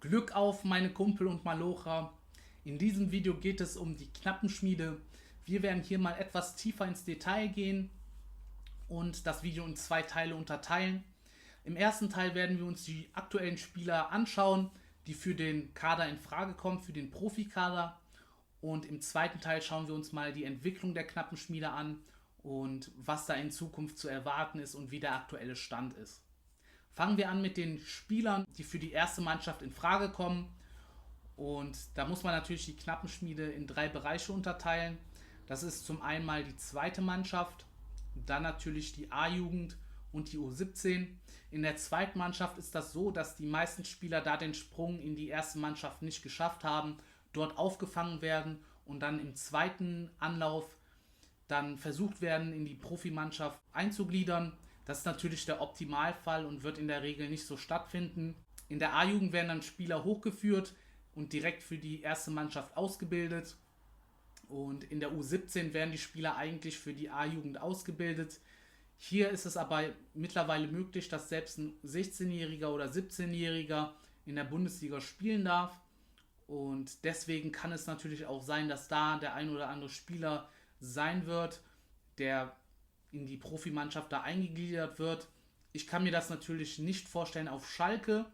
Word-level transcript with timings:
Glück 0.00 0.30
auf, 0.30 0.62
meine 0.62 0.90
Kumpel 0.90 1.26
und 1.26 1.44
Malocha. 1.44 2.12
In 2.64 2.78
diesem 2.78 3.10
Video 3.10 3.34
geht 3.34 3.60
es 3.60 3.76
um 3.76 3.96
die 3.96 4.12
Knappenschmiede. 4.12 5.00
Wir 5.44 5.62
werden 5.62 5.82
hier 5.82 5.98
mal 5.98 6.12
etwas 6.12 6.54
tiefer 6.54 6.86
ins 6.86 7.04
Detail 7.04 7.48
gehen 7.48 7.90
und 8.86 9.26
das 9.26 9.42
Video 9.42 9.66
in 9.66 9.74
zwei 9.74 10.02
Teile 10.02 10.36
unterteilen. 10.36 11.02
Im 11.64 11.74
ersten 11.74 12.10
Teil 12.10 12.36
werden 12.36 12.58
wir 12.58 12.66
uns 12.66 12.84
die 12.84 13.08
aktuellen 13.12 13.58
Spieler 13.58 14.12
anschauen, 14.12 14.70
die 15.08 15.14
für 15.14 15.34
den 15.34 15.74
Kader 15.74 16.08
in 16.08 16.20
Frage 16.20 16.54
kommen, 16.54 16.80
für 16.80 16.92
den 16.92 17.10
Profikader. 17.10 17.98
Und 18.60 18.86
im 18.86 19.00
zweiten 19.00 19.40
Teil 19.40 19.62
schauen 19.62 19.88
wir 19.88 19.96
uns 19.96 20.12
mal 20.12 20.32
die 20.32 20.44
Entwicklung 20.44 20.94
der 20.94 21.08
Knappenschmiede 21.08 21.70
an 21.70 21.98
und 22.44 22.92
was 22.96 23.26
da 23.26 23.34
in 23.34 23.50
Zukunft 23.50 23.98
zu 23.98 24.06
erwarten 24.06 24.60
ist 24.60 24.76
und 24.76 24.92
wie 24.92 25.00
der 25.00 25.16
aktuelle 25.16 25.56
Stand 25.56 25.94
ist. 25.94 26.22
Fangen 26.98 27.16
wir 27.16 27.30
an 27.30 27.40
mit 27.40 27.56
den 27.56 27.78
Spielern, 27.78 28.44
die 28.56 28.64
für 28.64 28.80
die 28.80 28.90
erste 28.90 29.20
Mannschaft 29.20 29.62
in 29.62 29.70
Frage 29.70 30.08
kommen. 30.08 30.48
Und 31.36 31.78
da 31.94 32.04
muss 32.04 32.24
man 32.24 32.34
natürlich 32.34 32.66
die 32.66 32.74
Knappenschmiede 32.74 33.44
in 33.44 33.68
drei 33.68 33.88
Bereiche 33.88 34.32
unterteilen. 34.32 34.98
Das 35.46 35.62
ist 35.62 35.86
zum 35.86 36.02
einen 36.02 36.26
mal 36.26 36.42
die 36.42 36.56
zweite 36.56 37.00
Mannschaft, 37.00 37.66
dann 38.26 38.42
natürlich 38.42 38.94
die 38.94 39.12
A-Jugend 39.12 39.76
und 40.10 40.32
die 40.32 40.38
U17. 40.38 41.06
In 41.52 41.62
der 41.62 41.76
zweiten 41.76 42.18
Mannschaft 42.18 42.58
ist 42.58 42.74
das 42.74 42.92
so, 42.92 43.12
dass 43.12 43.36
die 43.36 43.46
meisten 43.46 43.84
Spieler 43.84 44.20
da 44.20 44.36
den 44.36 44.52
Sprung 44.52 44.98
in 44.98 45.14
die 45.14 45.28
erste 45.28 45.60
Mannschaft 45.60 46.02
nicht 46.02 46.24
geschafft 46.24 46.64
haben, 46.64 46.98
dort 47.32 47.58
aufgefangen 47.58 48.22
werden 48.22 48.58
und 48.86 49.04
dann 49.04 49.20
im 49.20 49.36
zweiten 49.36 50.10
Anlauf 50.18 50.64
dann 51.46 51.78
versucht 51.78 52.20
werden, 52.22 52.52
in 52.52 52.64
die 52.64 52.74
Profimannschaft 52.74 53.60
einzugliedern. 53.72 54.52
Das 54.88 55.00
ist 55.00 55.04
natürlich 55.04 55.44
der 55.44 55.60
Optimalfall 55.60 56.46
und 56.46 56.62
wird 56.62 56.78
in 56.78 56.88
der 56.88 57.02
Regel 57.02 57.28
nicht 57.28 57.44
so 57.44 57.58
stattfinden. 57.58 58.34
In 58.70 58.78
der 58.78 58.94
A-Jugend 58.94 59.34
werden 59.34 59.48
dann 59.48 59.60
Spieler 59.60 60.02
hochgeführt 60.02 60.74
und 61.14 61.34
direkt 61.34 61.62
für 61.62 61.76
die 61.76 62.00
erste 62.00 62.30
Mannschaft 62.30 62.74
ausgebildet. 62.74 63.58
Und 64.48 64.84
in 64.84 64.98
der 64.98 65.12
U17 65.12 65.74
werden 65.74 65.92
die 65.92 65.98
Spieler 65.98 66.36
eigentlich 66.36 66.78
für 66.78 66.94
die 66.94 67.10
A-Jugend 67.10 67.60
ausgebildet. 67.60 68.40
Hier 68.96 69.28
ist 69.28 69.44
es 69.44 69.58
aber 69.58 69.90
mittlerweile 70.14 70.68
möglich, 70.68 71.10
dass 71.10 71.28
selbst 71.28 71.58
ein 71.58 71.78
16-Jähriger 71.84 72.68
oder 72.68 72.86
17-Jähriger 72.86 73.92
in 74.24 74.36
der 74.36 74.44
Bundesliga 74.44 75.02
spielen 75.02 75.44
darf. 75.44 75.78
Und 76.46 77.04
deswegen 77.04 77.52
kann 77.52 77.72
es 77.72 77.86
natürlich 77.86 78.24
auch 78.24 78.42
sein, 78.42 78.70
dass 78.70 78.88
da 78.88 79.18
der 79.18 79.34
ein 79.34 79.50
oder 79.50 79.68
andere 79.68 79.90
Spieler 79.90 80.48
sein 80.80 81.26
wird, 81.26 81.60
der 82.16 82.56
in 83.12 83.26
die 83.26 83.36
Profimannschaft 83.36 84.12
da 84.12 84.22
eingegliedert 84.22 84.98
wird. 84.98 85.28
Ich 85.72 85.86
kann 85.86 86.02
mir 86.02 86.12
das 86.12 86.30
natürlich 86.30 86.78
nicht 86.78 87.08
vorstellen 87.08 87.48
auf 87.48 87.70
Schalke, 87.70 88.26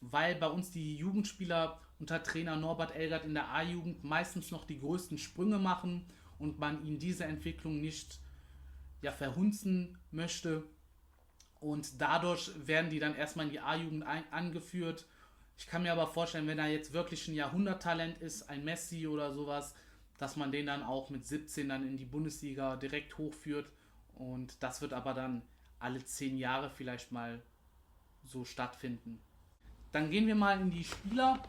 weil 0.00 0.34
bei 0.34 0.48
uns 0.48 0.70
die 0.70 0.96
Jugendspieler 0.96 1.80
unter 1.98 2.22
Trainer 2.22 2.56
Norbert 2.56 2.94
Elgert 2.94 3.24
in 3.24 3.34
der 3.34 3.48
A-Jugend 3.52 4.04
meistens 4.04 4.50
noch 4.50 4.64
die 4.64 4.78
größten 4.78 5.18
Sprünge 5.18 5.58
machen 5.58 6.06
und 6.38 6.58
man 6.58 6.84
ihnen 6.84 6.98
diese 6.98 7.24
Entwicklung 7.24 7.80
nicht 7.80 8.20
ja, 9.02 9.10
verhunzen 9.10 9.98
möchte. 10.10 10.64
Und 11.60 12.00
dadurch 12.00 12.52
werden 12.66 12.90
die 12.90 13.00
dann 13.00 13.16
erstmal 13.16 13.46
in 13.46 13.52
die 13.52 13.60
A-Jugend 13.60 14.04
angeführt. 14.30 15.06
Ich 15.56 15.66
kann 15.66 15.82
mir 15.82 15.92
aber 15.92 16.06
vorstellen, 16.06 16.46
wenn 16.46 16.60
er 16.60 16.68
jetzt 16.68 16.92
wirklich 16.92 17.26
ein 17.26 17.34
Jahrhunderttalent 17.34 18.18
ist, 18.22 18.48
ein 18.48 18.64
Messi 18.64 19.08
oder 19.08 19.32
sowas, 19.32 19.74
dass 20.18 20.36
man 20.36 20.52
den 20.52 20.66
dann 20.66 20.84
auch 20.84 21.10
mit 21.10 21.26
17 21.26 21.68
dann 21.68 21.86
in 21.86 21.96
die 21.96 22.04
Bundesliga 22.04 22.76
direkt 22.76 23.18
hochführt 23.18 23.66
und 24.18 24.62
das 24.62 24.80
wird 24.80 24.92
aber 24.92 25.14
dann 25.14 25.42
alle 25.78 26.04
zehn 26.04 26.36
Jahre 26.36 26.70
vielleicht 26.70 27.12
mal 27.12 27.40
so 28.24 28.44
stattfinden. 28.44 29.20
Dann 29.92 30.10
gehen 30.10 30.26
wir 30.26 30.34
mal 30.34 30.60
in 30.60 30.70
die 30.70 30.84
Spieler, 30.84 31.42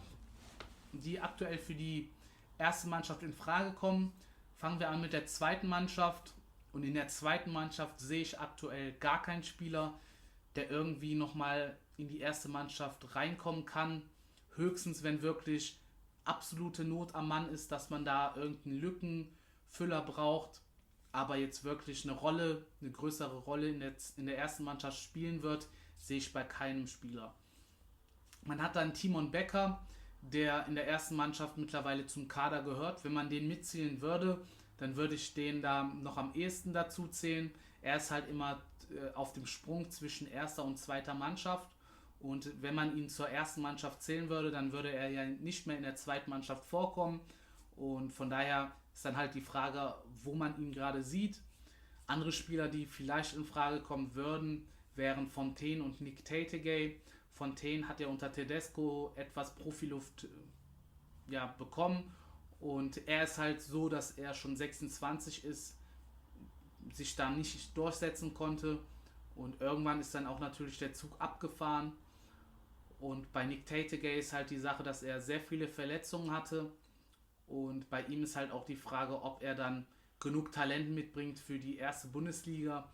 die 0.93 1.19
aktuell 1.19 1.57
für 1.57 1.73
die 1.73 2.09
erste 2.57 2.87
Mannschaft 2.87 3.23
in 3.23 3.33
Frage 3.33 3.71
kommen. 3.73 4.13
Fangen 4.57 4.79
wir 4.79 4.89
an 4.89 5.01
mit 5.01 5.13
der 5.13 5.25
zweiten 5.25 5.67
Mannschaft. 5.67 6.33
Und 6.71 6.83
in 6.83 6.93
der 6.93 7.07
zweiten 7.07 7.51
Mannschaft 7.51 7.99
sehe 7.99 8.21
ich 8.21 8.39
aktuell 8.39 8.93
gar 8.93 9.21
keinen 9.21 9.43
Spieler, 9.43 9.99
der 10.55 10.69
irgendwie 10.69 11.15
nochmal 11.15 11.75
in 11.97 12.07
die 12.07 12.19
erste 12.19 12.47
Mannschaft 12.47 13.15
reinkommen 13.15 13.65
kann. 13.65 14.03
Höchstens, 14.55 15.01
wenn 15.01 15.21
wirklich 15.21 15.79
absolute 16.23 16.83
Not 16.83 17.15
am 17.15 17.27
Mann 17.27 17.49
ist, 17.49 17.71
dass 17.71 17.89
man 17.89 18.05
da 18.05 18.35
irgendeinen 18.35 18.79
Lückenfüller 18.79 20.01
braucht 20.01 20.61
aber 21.11 21.37
jetzt 21.37 21.63
wirklich 21.63 22.03
eine 22.03 22.17
Rolle, 22.17 22.65
eine 22.81 22.91
größere 22.91 23.37
Rolle 23.37 23.69
in 23.69 23.79
der, 23.79 23.93
in 24.17 24.25
der 24.25 24.37
ersten 24.37 24.63
Mannschaft 24.63 24.99
spielen 24.99 25.41
wird, 25.41 25.67
sehe 25.97 26.17
ich 26.17 26.33
bei 26.33 26.43
keinem 26.43 26.87
Spieler. 26.87 27.33
Man 28.43 28.61
hat 28.61 28.75
dann 28.75 28.93
Timon 28.93 29.31
Becker, 29.31 29.85
der 30.21 30.65
in 30.67 30.75
der 30.75 30.87
ersten 30.87 31.15
Mannschaft 31.15 31.57
mittlerweile 31.57 32.05
zum 32.05 32.27
Kader 32.27 32.63
gehört. 32.63 33.03
Wenn 33.03 33.13
man 33.13 33.29
den 33.29 33.47
mitzählen 33.47 34.01
würde, 34.01 34.41
dann 34.77 34.95
würde 34.95 35.15
ich 35.15 35.33
den 35.33 35.61
da 35.61 35.83
noch 35.83 36.17
am 36.17 36.33
ehesten 36.33 36.73
dazu 36.73 37.07
zählen. 37.07 37.51
Er 37.81 37.97
ist 37.97 38.11
halt 38.11 38.29
immer 38.29 38.61
äh, 38.91 39.13
auf 39.15 39.33
dem 39.33 39.45
Sprung 39.45 39.89
zwischen 39.89 40.27
erster 40.27 40.63
und 40.63 40.77
zweiter 40.77 41.13
Mannschaft. 41.13 41.69
Und 42.19 42.51
wenn 42.61 42.75
man 42.75 42.97
ihn 42.97 43.07
zur 43.07 43.29
ersten 43.29 43.61
Mannschaft 43.61 44.01
zählen 44.03 44.29
würde, 44.29 44.51
dann 44.51 44.71
würde 44.73 44.91
er 44.91 45.09
ja 45.09 45.25
nicht 45.25 45.67
mehr 45.67 45.77
in 45.77 45.83
der 45.83 45.95
zweiten 45.95 46.29
Mannschaft 46.29 46.67
vorkommen. 46.67 47.21
Und 47.77 48.13
von 48.13 48.29
daher 48.29 48.71
ist 48.99 49.05
dann 49.05 49.15
halt 49.15 49.33
die 49.33 49.39
Frage, 49.39 49.95
wo 50.25 50.35
man 50.35 50.59
ihn 50.59 50.73
gerade 50.73 51.05
sieht. 51.05 51.41
Andere 52.05 52.33
Spieler, 52.33 52.67
die 52.67 52.85
vielleicht 52.85 53.33
in 53.33 53.45
Frage 53.45 53.79
kommen 53.79 54.13
würden, 54.13 54.67
wären 54.95 55.29
Fontaine 55.29 55.81
und 55.81 56.01
Nick 56.01 56.25
Tategay. 56.25 56.99
Fontaine 57.31 57.87
hat 57.87 58.01
ja 58.01 58.07
unter 58.07 58.29
Tedesco 58.29 59.13
etwas 59.15 59.55
Profiluft 59.55 60.25
äh, 60.25 61.33
ja, 61.33 61.45
bekommen 61.57 62.11
und 62.59 63.07
er 63.07 63.23
ist 63.23 63.37
halt 63.37 63.61
so, 63.61 63.87
dass 63.87 64.11
er 64.17 64.33
schon 64.33 64.57
26 64.57 65.45
ist, 65.45 65.77
sich 66.91 67.15
da 67.15 67.29
nicht 67.29 67.77
durchsetzen 67.77 68.33
konnte 68.33 68.79
und 69.33 69.61
irgendwann 69.61 70.01
ist 70.01 70.13
dann 70.13 70.27
auch 70.27 70.41
natürlich 70.41 70.77
der 70.77 70.93
Zug 70.93 71.15
abgefahren. 71.19 71.93
Und 72.99 73.31
bei 73.31 73.45
Nick 73.45 73.65
Tategay 73.65 74.19
ist 74.19 74.33
halt 74.33 74.49
die 74.49 74.59
Sache, 74.59 74.83
dass 74.83 75.03
er 75.03 75.21
sehr 75.21 75.39
viele 75.39 75.69
Verletzungen 75.69 76.31
hatte 76.31 76.69
und 77.49 77.89
bei 77.89 78.03
ihm 78.05 78.23
ist 78.23 78.35
halt 78.35 78.51
auch 78.51 78.65
die 78.65 78.75
Frage, 78.75 79.21
ob 79.21 79.41
er 79.41 79.55
dann 79.55 79.85
genug 80.19 80.51
Talent 80.51 80.89
mitbringt 80.91 81.39
für 81.39 81.57
die 81.57 81.77
erste 81.77 82.07
Bundesliga. 82.07 82.89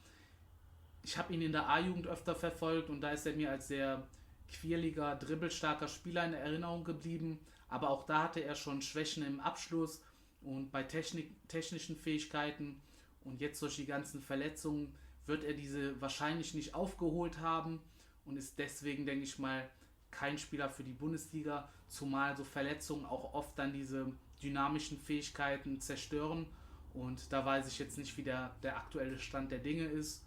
Ich 1.04 1.18
habe 1.18 1.34
ihn 1.34 1.42
in 1.42 1.52
der 1.52 1.70
A-Jugend 1.70 2.08
öfter 2.08 2.36
verfolgt 2.36 2.90
und 2.90 3.02
da 3.02 3.12
ist 3.12 3.26
er 3.26 3.36
mir 3.36 3.52
als 3.52 3.68
sehr 3.68 4.08
quirliger, 4.50 5.16
dribbelstarker 5.16 5.88
Spieler 5.88 6.26
in 6.26 6.34
Erinnerung 6.34 6.84
geblieben. 6.84 7.40
Aber 7.68 7.90
auch 7.90 8.06
da 8.06 8.24
hatte 8.24 8.44
er 8.44 8.56
schon 8.56 8.82
Schwächen 8.82 9.26
im 9.26 9.40
Abschluss 9.40 10.02
und 10.42 10.72
bei 10.72 10.84
Technik, 10.84 11.36
technischen 11.48 11.96
Fähigkeiten. 11.96 12.82
Und 13.24 13.42
jetzt 13.42 13.62
durch 13.62 13.76
die 13.76 13.86
ganzen 13.86 14.22
Verletzungen 14.22 14.94
wird 15.26 15.44
er 15.44 15.54
diese 15.54 16.00
wahrscheinlich 16.00 16.54
nicht 16.54 16.76
aufgeholt 16.76 17.40
haben 17.40 17.82
und 18.26 18.38
ist 18.38 18.58
deswegen, 18.60 19.06
denke 19.06 19.26
ich 19.26 19.40
mal, 19.40 19.68
kein 20.16 20.38
Spieler 20.38 20.70
für 20.70 20.84
die 20.84 20.94
Bundesliga, 20.94 21.70
zumal 21.88 22.36
so 22.36 22.44
Verletzungen 22.44 23.06
auch 23.06 23.34
oft 23.34 23.58
dann 23.60 23.74
diese 23.74 24.12
dynamischen 24.42 24.98
Fähigkeiten 24.98 25.80
zerstören. 25.80 26.48
Und 26.94 27.32
da 27.32 27.46
weiß 27.46 27.68
ich 27.68 27.78
jetzt 27.80 27.98
nicht, 27.98 28.16
wie 28.18 28.24
der, 28.24 28.56
der 28.64 28.78
aktuelle 28.78 29.20
Stand 29.20 29.52
der 29.52 29.60
Dinge 29.60 29.84
ist. 29.86 30.26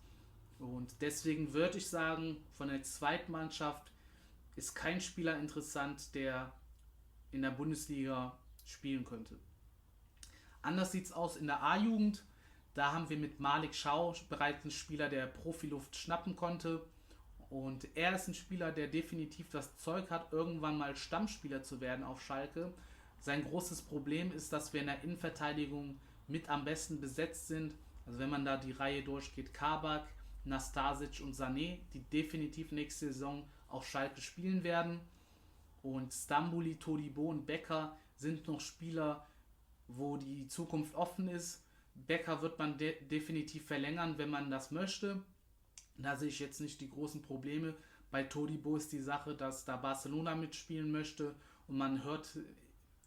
Und 0.58 0.94
deswegen 1.00 1.52
würde 1.52 1.78
ich 1.78 1.88
sagen, 1.88 2.36
von 2.56 2.68
der 2.68 2.82
Zweitmannschaft 2.82 3.92
ist 4.56 4.74
kein 4.74 5.00
Spieler 5.00 5.38
interessant, 5.38 6.14
der 6.14 6.52
in 7.30 7.42
der 7.42 7.50
Bundesliga 7.50 8.36
spielen 8.66 9.04
könnte. 9.04 9.38
Anders 10.62 10.92
sieht 10.92 11.06
es 11.06 11.12
aus 11.12 11.36
in 11.36 11.46
der 11.46 11.62
A-Jugend. 11.62 12.24
Da 12.74 12.92
haben 12.92 13.08
wir 13.08 13.16
mit 13.16 13.40
Malik 13.40 13.74
Schau 13.74 14.14
bereits 14.28 14.62
einen 14.62 14.70
Spieler, 14.70 15.08
der 15.08 15.26
Profiluft 15.26 15.96
schnappen 15.96 16.36
konnte. 16.36 16.84
Und 17.50 17.88
er 17.94 18.14
ist 18.14 18.28
ein 18.28 18.34
Spieler, 18.34 18.72
der 18.72 18.88
definitiv 18.88 19.48
das 19.50 19.76
Zeug 19.78 20.10
hat, 20.10 20.32
irgendwann 20.32 20.76
mal 20.76 20.94
Stammspieler 20.94 21.62
zu 21.62 21.80
werden 21.80 22.04
auf 22.04 22.20
Schalke. 22.20 22.72
Sein 23.20 23.44
großes 23.44 23.82
Problem 23.82 24.32
ist, 24.32 24.52
dass 24.52 24.72
wir 24.72 24.80
in 24.80 24.86
der 24.86 25.02
Innenverteidigung 25.02 25.98
mit 26.26 26.48
am 26.48 26.64
besten 26.64 27.00
besetzt 27.00 27.48
sind. 27.48 27.74
Also 28.06 28.18
wenn 28.18 28.30
man 28.30 28.44
da 28.44 28.56
die 28.56 28.72
Reihe 28.72 29.02
durchgeht, 29.02 29.54
Kabak, 29.54 30.06
Nastasic 30.44 31.20
und 31.22 31.34
Sané, 31.34 31.78
die 31.92 32.00
definitiv 32.00 32.70
nächste 32.72 33.06
Saison 33.12 33.46
auf 33.68 33.86
Schalke 33.86 34.20
spielen 34.20 34.62
werden. 34.62 35.00
Und 35.82 36.12
Stambuli, 36.12 36.76
Todibo 36.76 37.30
und 37.30 37.46
Becker 37.46 37.96
sind 38.16 38.46
noch 38.46 38.60
Spieler, 38.60 39.26
wo 39.86 40.16
die 40.16 40.46
Zukunft 40.48 40.94
offen 40.94 41.28
ist. 41.28 41.64
Becker 41.94 42.42
wird 42.42 42.58
man 42.58 42.78
de 42.78 43.02
definitiv 43.06 43.66
verlängern, 43.66 44.18
wenn 44.18 44.30
man 44.30 44.50
das 44.50 44.70
möchte. 44.70 45.22
Da 45.98 46.16
sehe 46.16 46.28
ich 46.28 46.38
jetzt 46.38 46.60
nicht 46.60 46.80
die 46.80 46.90
großen 46.90 47.22
Probleme. 47.22 47.74
Bei 48.10 48.22
Todibo 48.22 48.76
ist 48.76 48.92
die 48.92 49.00
Sache, 49.00 49.34
dass 49.34 49.64
da 49.64 49.76
Barcelona 49.76 50.34
mitspielen 50.34 50.90
möchte 50.90 51.34
und 51.66 51.76
man 51.76 52.04
hört 52.04 52.38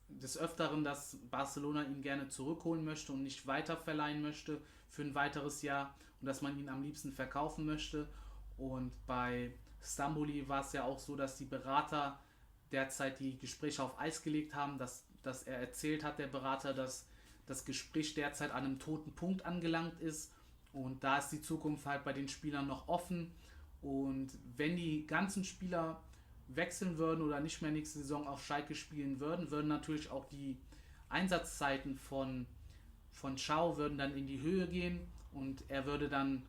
des 0.10 0.38
Öfteren, 0.38 0.84
dass 0.84 1.18
Barcelona 1.30 1.84
ihn 1.84 2.02
gerne 2.02 2.30
zurückholen 2.30 2.84
möchte 2.84 3.14
und 3.14 3.24
nicht 3.24 3.48
weiter 3.48 3.78
verleihen 3.78 4.22
möchte 4.22 4.62
für 4.90 5.04
ein 5.04 5.16
weiteres 5.16 5.62
Jahr 5.62 5.96
und 6.20 6.28
dass 6.28 6.42
man 6.42 6.58
ihn 6.60 6.70
am 6.70 6.84
liebsten 6.84 7.14
verkaufen 7.14 7.66
möchte. 7.66 8.08
Und 8.58 8.92
bei 9.08 9.54
Stamboli 9.82 10.48
war 10.48 10.62
es 10.62 10.74
ja 10.74 10.84
auch 10.84 11.00
so, 11.00 11.16
dass 11.16 11.38
die 11.38 11.46
Berater 11.46 12.20
derzeit 12.72 13.20
die 13.20 13.38
Gespräche 13.38 13.84
auf 13.84 14.00
Eis 14.00 14.22
gelegt 14.22 14.54
haben, 14.54 14.78
dass, 14.78 15.06
dass 15.24 15.44
er 15.44 15.58
erzählt 15.58 16.04
hat, 16.04 16.20
der 16.20 16.28
Berater, 16.28 16.74
dass 16.74 17.08
das 17.48 17.66
Gespräch 17.66 18.14
derzeit 18.14 18.52
an 18.52 18.66
einem 18.66 18.80
toten 18.80 19.14
Punkt 19.14 19.46
angelangt 19.46 20.00
ist. 20.00 20.32
Und 20.74 21.04
da 21.04 21.18
ist 21.18 21.30
die 21.30 21.42
Zukunft 21.42 21.86
halt 21.86 22.04
bei 22.04 22.14
den 22.14 22.28
Spielern 22.28 22.68
noch 22.68 22.88
offen. 22.88 23.32
Und 23.82 24.32
wenn 24.56 24.76
die 24.76 25.06
ganzen 25.08 25.44
Spieler 25.44 26.02
wechseln 26.48 26.98
würden 26.98 27.22
oder 27.22 27.40
nicht 27.40 27.62
mehr 27.62 27.72
nächste 27.72 28.00
Saison 28.00 28.28
auf 28.28 28.46
Schalke 28.46 28.76
spielen 28.76 29.20
würden, 29.20 29.52
würden 29.52 29.68
natürlich 29.68 30.10
auch 30.10 30.26
die 30.26 30.58
Einsatzzeiten 31.10 31.96
von, 31.96 32.46
von 33.12 33.38
Schau 33.38 33.78
würden 33.78 33.98
dann 33.98 34.16
in 34.16 34.28
die 34.28 34.42
Höhe 34.42 34.68
gehen 34.68 35.02
und 35.34 35.64
er 35.68 35.86
würde 35.86 36.10
dann 36.10 36.44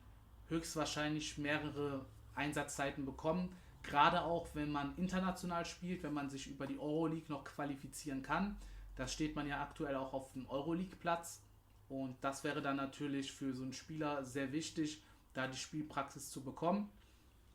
höchstwahrscheinlich 0.48 1.38
mehrere 1.38 2.04
Einsatzzeiten 2.34 3.04
bekommen. 3.04 3.48
Gerade 3.82 4.22
auch, 4.22 4.46
wenn 4.54 4.70
man 4.70 4.96
international 4.96 5.64
spielt, 5.64 6.02
wenn 6.02 6.12
man 6.12 6.30
sich 6.30 6.46
über 6.46 6.66
die 6.66 6.78
Euroleague 6.78 7.28
noch 7.28 7.44
qualifizieren 7.44 8.22
kann. 8.22 8.56
Da 8.94 9.06
steht 9.06 9.34
man 9.34 9.48
ja 9.48 9.60
aktuell 9.62 9.96
auch 9.96 10.12
auf 10.12 10.30
dem 10.32 10.48
Euroleague-Platz. 10.48 11.42
Und 11.88 12.16
das 12.22 12.44
wäre 12.44 12.62
dann 12.62 12.76
natürlich 12.76 13.32
für 13.32 13.52
so 13.52 13.62
einen 13.62 13.72
Spieler 13.72 14.24
sehr 14.24 14.52
wichtig, 14.52 15.02
da 15.34 15.46
die 15.46 15.56
Spielpraxis 15.56 16.30
zu 16.30 16.42
bekommen. 16.42 16.90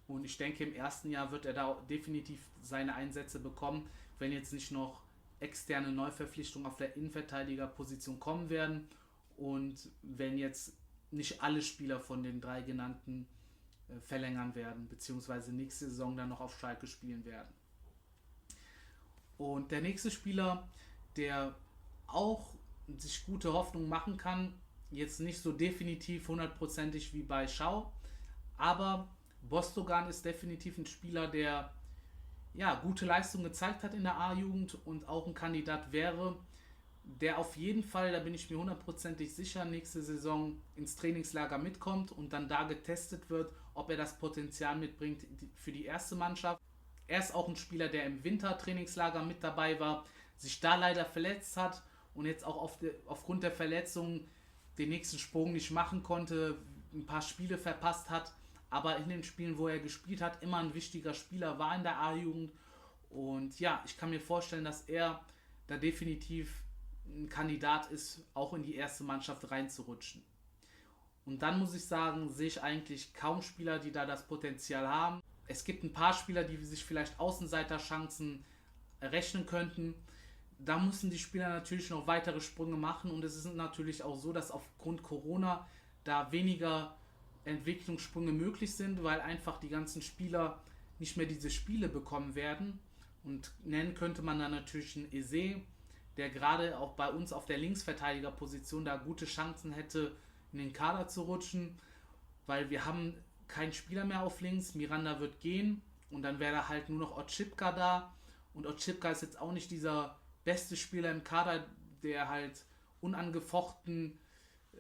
Und 0.08 0.24
ich 0.24 0.38
denke, 0.38 0.64
im 0.64 0.74
ersten 0.74 1.10
Jahr 1.10 1.32
wird 1.32 1.46
er 1.46 1.54
da 1.54 1.74
definitiv 1.90 2.40
seine 2.62 2.96
Einsätze 2.96 3.40
bekommen, 3.40 3.90
wenn 4.20 4.32
jetzt 4.32 4.54
nicht 4.54 4.72
noch 4.72 5.02
externe 5.40 5.92
Neuverpflichtungen 5.92 6.66
auf 6.66 6.78
der 6.78 6.96
Innenverteidigerposition 6.96 8.20
kommen 8.20 8.50
werden 8.50 8.88
und 9.36 9.90
wenn 10.02 10.38
jetzt 10.38 10.74
nicht 11.12 11.42
alle 11.44 11.62
Spieler 11.62 12.00
von 12.00 12.24
den 12.24 12.42
drei 12.42 12.62
genannten 12.62 13.28
äh, 13.90 14.00
verlängern 14.02 14.56
werden, 14.56 14.88
beziehungsweise 14.88 15.54
nächste 15.54 15.90
Saison 15.90 16.18
dann 16.18 16.30
noch 16.30 16.42
auf 16.42 16.58
Schalke 16.60 16.88
spielen 16.88 17.24
werden. 17.26 17.54
Und 19.38 19.72
der 19.72 19.82
nächste 19.82 20.10
Spieler, 20.10 20.68
der 21.16 21.56
auch 22.08 22.57
sich 22.98 23.26
gute 23.26 23.54
Hoffnung 23.54 23.90
machen 23.90 24.18
kann, 24.18 24.54
jetzt 24.92 25.20
nicht 25.20 25.42
so 25.42 25.52
definitiv 25.52 26.28
hundertprozentig 26.28 27.14
wie 27.14 27.24
bei 27.24 27.48
Schau, 27.48 27.92
aber 28.58 29.10
Bostogan 29.42 30.10
ist 30.10 30.26
definitiv 30.26 30.78
ein 30.78 30.86
Spieler, 30.86 31.28
der 31.28 31.74
ja, 32.54 32.76
gute 32.76 33.06
Leistung 33.06 33.44
gezeigt 33.44 33.84
hat 33.84 33.94
in 33.94 34.04
der 34.04 34.18
A-Jugend 34.18 34.78
und 34.86 35.08
auch 35.08 35.28
ein 35.28 35.34
Kandidat 35.34 35.92
wäre, 35.92 36.38
der 37.04 37.38
auf 37.38 37.56
jeden 37.56 37.84
Fall, 37.84 38.12
da 38.12 38.20
bin 38.20 38.34
ich 38.34 38.50
mir 38.50 38.58
hundertprozentig 38.58 39.34
sicher, 39.34 39.64
nächste 39.64 40.02
Saison 40.02 40.60
ins 40.76 40.96
Trainingslager 40.96 41.58
mitkommt 41.58 42.12
und 42.12 42.34
dann 42.34 42.50
da 42.50 42.64
getestet 42.64 43.30
wird, 43.30 43.54
ob 43.74 43.90
er 43.90 43.98
das 43.98 44.18
Potenzial 44.18 44.76
mitbringt 44.76 45.26
für 45.56 45.72
die 45.72 45.86
erste 45.86 46.16
Mannschaft. 46.16 46.62
Er 47.06 47.20
ist 47.20 47.34
auch 47.34 47.48
ein 47.48 47.56
Spieler, 47.56 47.88
der 47.88 48.06
im 48.06 48.24
Wintertrainingslager 48.24 49.24
mit 49.24 49.44
dabei 49.44 49.80
war, 49.80 50.06
sich 50.36 50.60
da 50.60 50.76
leider 50.76 51.06
verletzt 51.06 51.56
hat 51.58 51.84
und 52.18 52.26
jetzt 52.26 52.44
auch 52.44 52.58
auf 52.58 52.78
de, 52.80 52.94
aufgrund 53.06 53.44
der 53.44 53.52
Verletzung 53.52 54.26
den 54.78 54.90
nächsten 54.90 55.18
Sprung 55.18 55.54
nicht 55.54 55.72
machen 55.72 56.04
konnte, 56.04 56.58
ein 56.94 57.06
paar 57.06 57.22
Spiele 57.22 57.58
verpasst 57.58 58.10
hat 58.10 58.34
aber 58.70 58.98
in 58.98 59.10
den 59.10 59.24
Spielen, 59.24 59.58
wo 59.58 59.68
er 59.68 59.80
gespielt 59.80 60.22
hat, 60.22 60.42
immer 60.44 60.58
ein 60.58 60.74
wichtiger 60.74 61.14
Spieler 61.14 61.58
war 61.58 61.76
in 61.76 61.84
der 61.84 62.00
A-Jugend. 62.00 62.52
Und 63.10 63.60
ja, 63.60 63.82
ich 63.86 63.98
kann 63.98 64.10
mir 64.10 64.20
vorstellen, 64.20 64.66
dass 64.66 64.82
er 64.82 65.22
da 65.68 65.78
definitiv 65.78 66.64
ein 67.06 67.30
Kandidat 67.30 67.90
ist, 67.92 68.26
auch 68.34 68.54
in 68.54 68.64
die 68.64 68.76
erste 68.76 69.04
Mannschaft 69.04 69.50
reinzurutschen. 69.50 70.22
Und 71.26 71.42
dann 71.42 71.60
muss 71.60 71.74
ich 71.74 71.86
sagen, 71.86 72.30
sehe 72.30 72.48
ich 72.48 72.62
eigentlich 72.62 73.14
kaum 73.14 73.42
Spieler, 73.42 73.80
die 73.80 73.92
da 73.92 74.06
das 74.06 74.28
Potenzial 74.28 74.88
haben. 74.88 75.22
Es 75.48 75.64
gibt 75.64 75.84
ein 75.84 75.94
paar 75.94 76.14
Spieler, 76.14 76.44
die 76.44 76.58
sich 76.58 76.84
vielleicht 76.84 77.20
Außenseiterchancen 77.20 78.44
rechnen 79.02 79.46
könnten. 79.46 79.94
Da 80.60 80.80
müssen 80.80 81.10
die 81.10 81.20
Spieler 81.20 81.50
natürlich 81.50 81.90
noch 81.90 82.08
weitere 82.08 82.42
Sprünge 82.42 82.78
machen. 82.78 83.12
Und 83.12 83.24
es 83.24 83.36
ist 83.36 83.46
natürlich 83.54 84.04
auch 84.04 84.16
so, 84.16 84.34
dass 84.34 84.52
aufgrund 84.52 85.04
Corona 85.04 85.68
da 86.04 86.32
weniger 86.32 86.96
Entwicklungssprünge 87.46 88.32
möglich 88.32 88.76
sind, 88.76 89.04
weil 89.04 89.22
einfach 89.22 89.60
die 89.60 89.70
ganzen 89.70 90.02
Spieler 90.02 90.62
nicht 91.00 91.18
mehr 91.18 91.26
diese 91.26 91.50
Spiele 91.50 91.88
bekommen 91.88 92.36
werden. 92.36 92.80
Und 93.24 93.52
nennen 93.64 93.94
könnte 93.94 94.22
man 94.22 94.40
dann 94.40 94.52
natürlich 94.52 94.96
einen 94.96 95.12
Eze, 95.12 95.62
der 96.18 96.30
gerade 96.30 96.78
auch 96.78 96.94
bei 96.94 97.10
uns 97.10 97.32
auf 97.34 97.46
der 97.46 97.58
Linksverteidigerposition 97.58 98.86
da 98.86 98.98
gute 98.98 99.26
Chancen 99.26 99.72
hätte, 99.72 100.16
in 100.52 100.60
den 100.60 100.74
Kader 100.74 101.08
zu 101.08 101.24
rutschen, 101.24 101.78
weil 102.46 102.70
wir 102.70 102.86
haben 102.86 103.14
keinen 103.48 103.74
Spieler 103.74 104.06
mehr 104.06 104.24
auf 104.24 104.42
links. 104.42 104.76
Miranda 104.76 105.20
wird 105.20 105.40
gehen 105.40 105.82
und 106.10 106.22
dann 106.22 106.40
wäre 106.40 106.54
da 106.54 106.68
halt 106.68 106.90
nur 106.90 107.00
noch 107.00 107.18
Otschipka 107.18 107.72
da. 107.72 108.14
Und 108.54 108.66
Otschipka 108.66 109.12
ist 109.12 109.22
jetzt 109.22 109.40
auch 109.40 109.52
nicht 109.52 109.72
dieser 109.72 110.18
beste 110.48 110.78
Spieler 110.78 111.12
im 111.12 111.26
Kader, 111.26 111.66
der 112.04 112.30
halt 112.30 112.64
unangefochten 113.02 114.18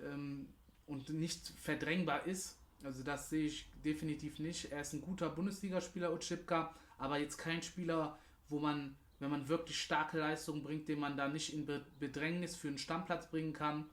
ähm, 0.01 0.47
und 0.85 1.09
nicht 1.09 1.45
verdrängbar 1.59 2.25
ist. 2.25 2.57
Also 2.83 3.03
das 3.03 3.29
sehe 3.29 3.47
ich 3.47 3.69
definitiv 3.83 4.39
nicht. 4.39 4.71
Er 4.71 4.79
ist 4.79 4.93
ein 4.93 5.01
guter 5.01 5.29
Bundesligaspieler, 5.29 6.13
Utschipka, 6.13 6.73
aber 6.97 7.19
jetzt 7.19 7.37
kein 7.37 7.61
Spieler, 7.61 8.17
wo 8.47 8.59
man, 8.59 8.95
wenn 9.19 9.29
man 9.29 9.49
wirklich 9.49 9.81
starke 9.81 10.17
Leistungen 10.17 10.63
bringt, 10.63 10.87
den 10.87 10.99
man 10.99 11.17
da 11.17 11.27
nicht 11.27 11.53
in 11.53 11.67
Bedrängnis 11.99 12.55
für 12.55 12.69
einen 12.69 12.77
Stammplatz 12.77 13.29
bringen 13.29 13.51
kann. 13.51 13.89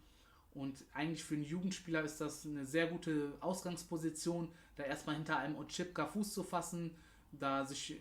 Und 0.52 0.84
eigentlich 0.92 1.24
für 1.24 1.34
einen 1.34 1.42
Jugendspieler 1.42 2.04
ist 2.04 2.20
das 2.20 2.46
eine 2.46 2.66
sehr 2.66 2.86
gute 2.86 3.36
Ausgangsposition, 3.40 4.48
da 4.76 4.84
erstmal 4.84 5.16
hinter 5.16 5.38
einem 5.38 5.56
Otschipka 5.56 6.06
Fuß 6.06 6.34
zu 6.34 6.44
fassen, 6.44 6.94
da 7.32 7.64
sich 7.64 8.00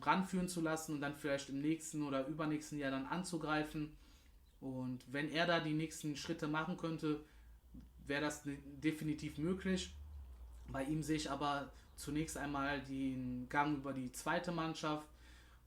ranführen 0.00 0.48
zu 0.48 0.60
lassen 0.60 0.94
und 0.94 1.00
dann 1.00 1.14
vielleicht 1.14 1.48
im 1.48 1.60
nächsten 1.60 2.02
oder 2.02 2.26
übernächsten 2.26 2.78
Jahr 2.78 2.90
dann 2.90 3.06
anzugreifen. 3.06 3.96
Und 4.60 5.04
wenn 5.12 5.30
er 5.30 5.46
da 5.46 5.60
die 5.60 5.74
nächsten 5.74 6.16
Schritte 6.16 6.48
machen 6.48 6.76
könnte, 6.76 7.24
wäre 8.06 8.22
das 8.22 8.42
definitiv 8.44 9.38
möglich. 9.38 9.94
Bei 10.66 10.84
ihm 10.84 11.02
sehe 11.02 11.16
ich 11.16 11.30
aber 11.30 11.72
zunächst 11.96 12.36
einmal 12.36 12.80
den 12.82 13.48
Gang 13.48 13.78
über 13.78 13.92
die 13.92 14.12
zweite 14.12 14.52
Mannschaft 14.52 15.08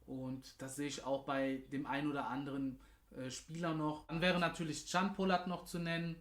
und 0.08 0.62
das 0.62 0.76
sehe 0.76 0.88
ich 0.88 1.04
auch 1.04 1.24
bei 1.24 1.64
dem 1.72 1.86
einen 1.86 2.12
oder 2.12 2.28
anderen 2.28 2.80
äh, 3.16 3.30
Spieler 3.30 3.74
noch. 3.74 4.06
Dann 4.08 4.22
wäre 4.22 4.40
natürlich 4.40 4.90
Can 4.92 5.14
Polat 5.14 5.48
noch 5.48 5.66
zu 5.66 5.80
nennen, 5.80 6.16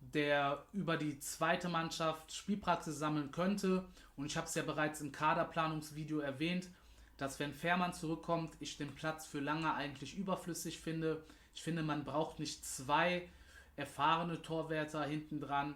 der 0.00 0.64
über 0.72 0.96
die 0.96 1.18
zweite 1.18 1.68
Mannschaft 1.68 2.32
Spielpraxis 2.32 2.98
sammeln 2.98 3.32
könnte. 3.32 3.84
Und 4.16 4.26
ich 4.26 4.36
habe 4.36 4.46
es 4.46 4.54
ja 4.54 4.62
bereits 4.62 5.00
im 5.00 5.12
Kaderplanungsvideo 5.12 6.20
erwähnt, 6.20 6.70
dass 7.16 7.38
wenn 7.38 7.54
Fährmann 7.54 7.92
zurückkommt, 7.92 8.56
ich 8.60 8.76
den 8.76 8.94
Platz 8.94 9.26
für 9.26 9.40
Lange 9.40 9.72
eigentlich 9.74 10.16
überflüssig 10.16 10.80
finde. 10.80 11.24
Ich 11.54 11.62
finde, 11.62 11.82
man 11.82 12.04
braucht 12.04 12.38
nicht 12.38 12.64
zwei 12.64 13.28
erfahrene 13.76 14.42
Torwärter 14.42 15.04
hinten 15.04 15.40
dran. 15.40 15.74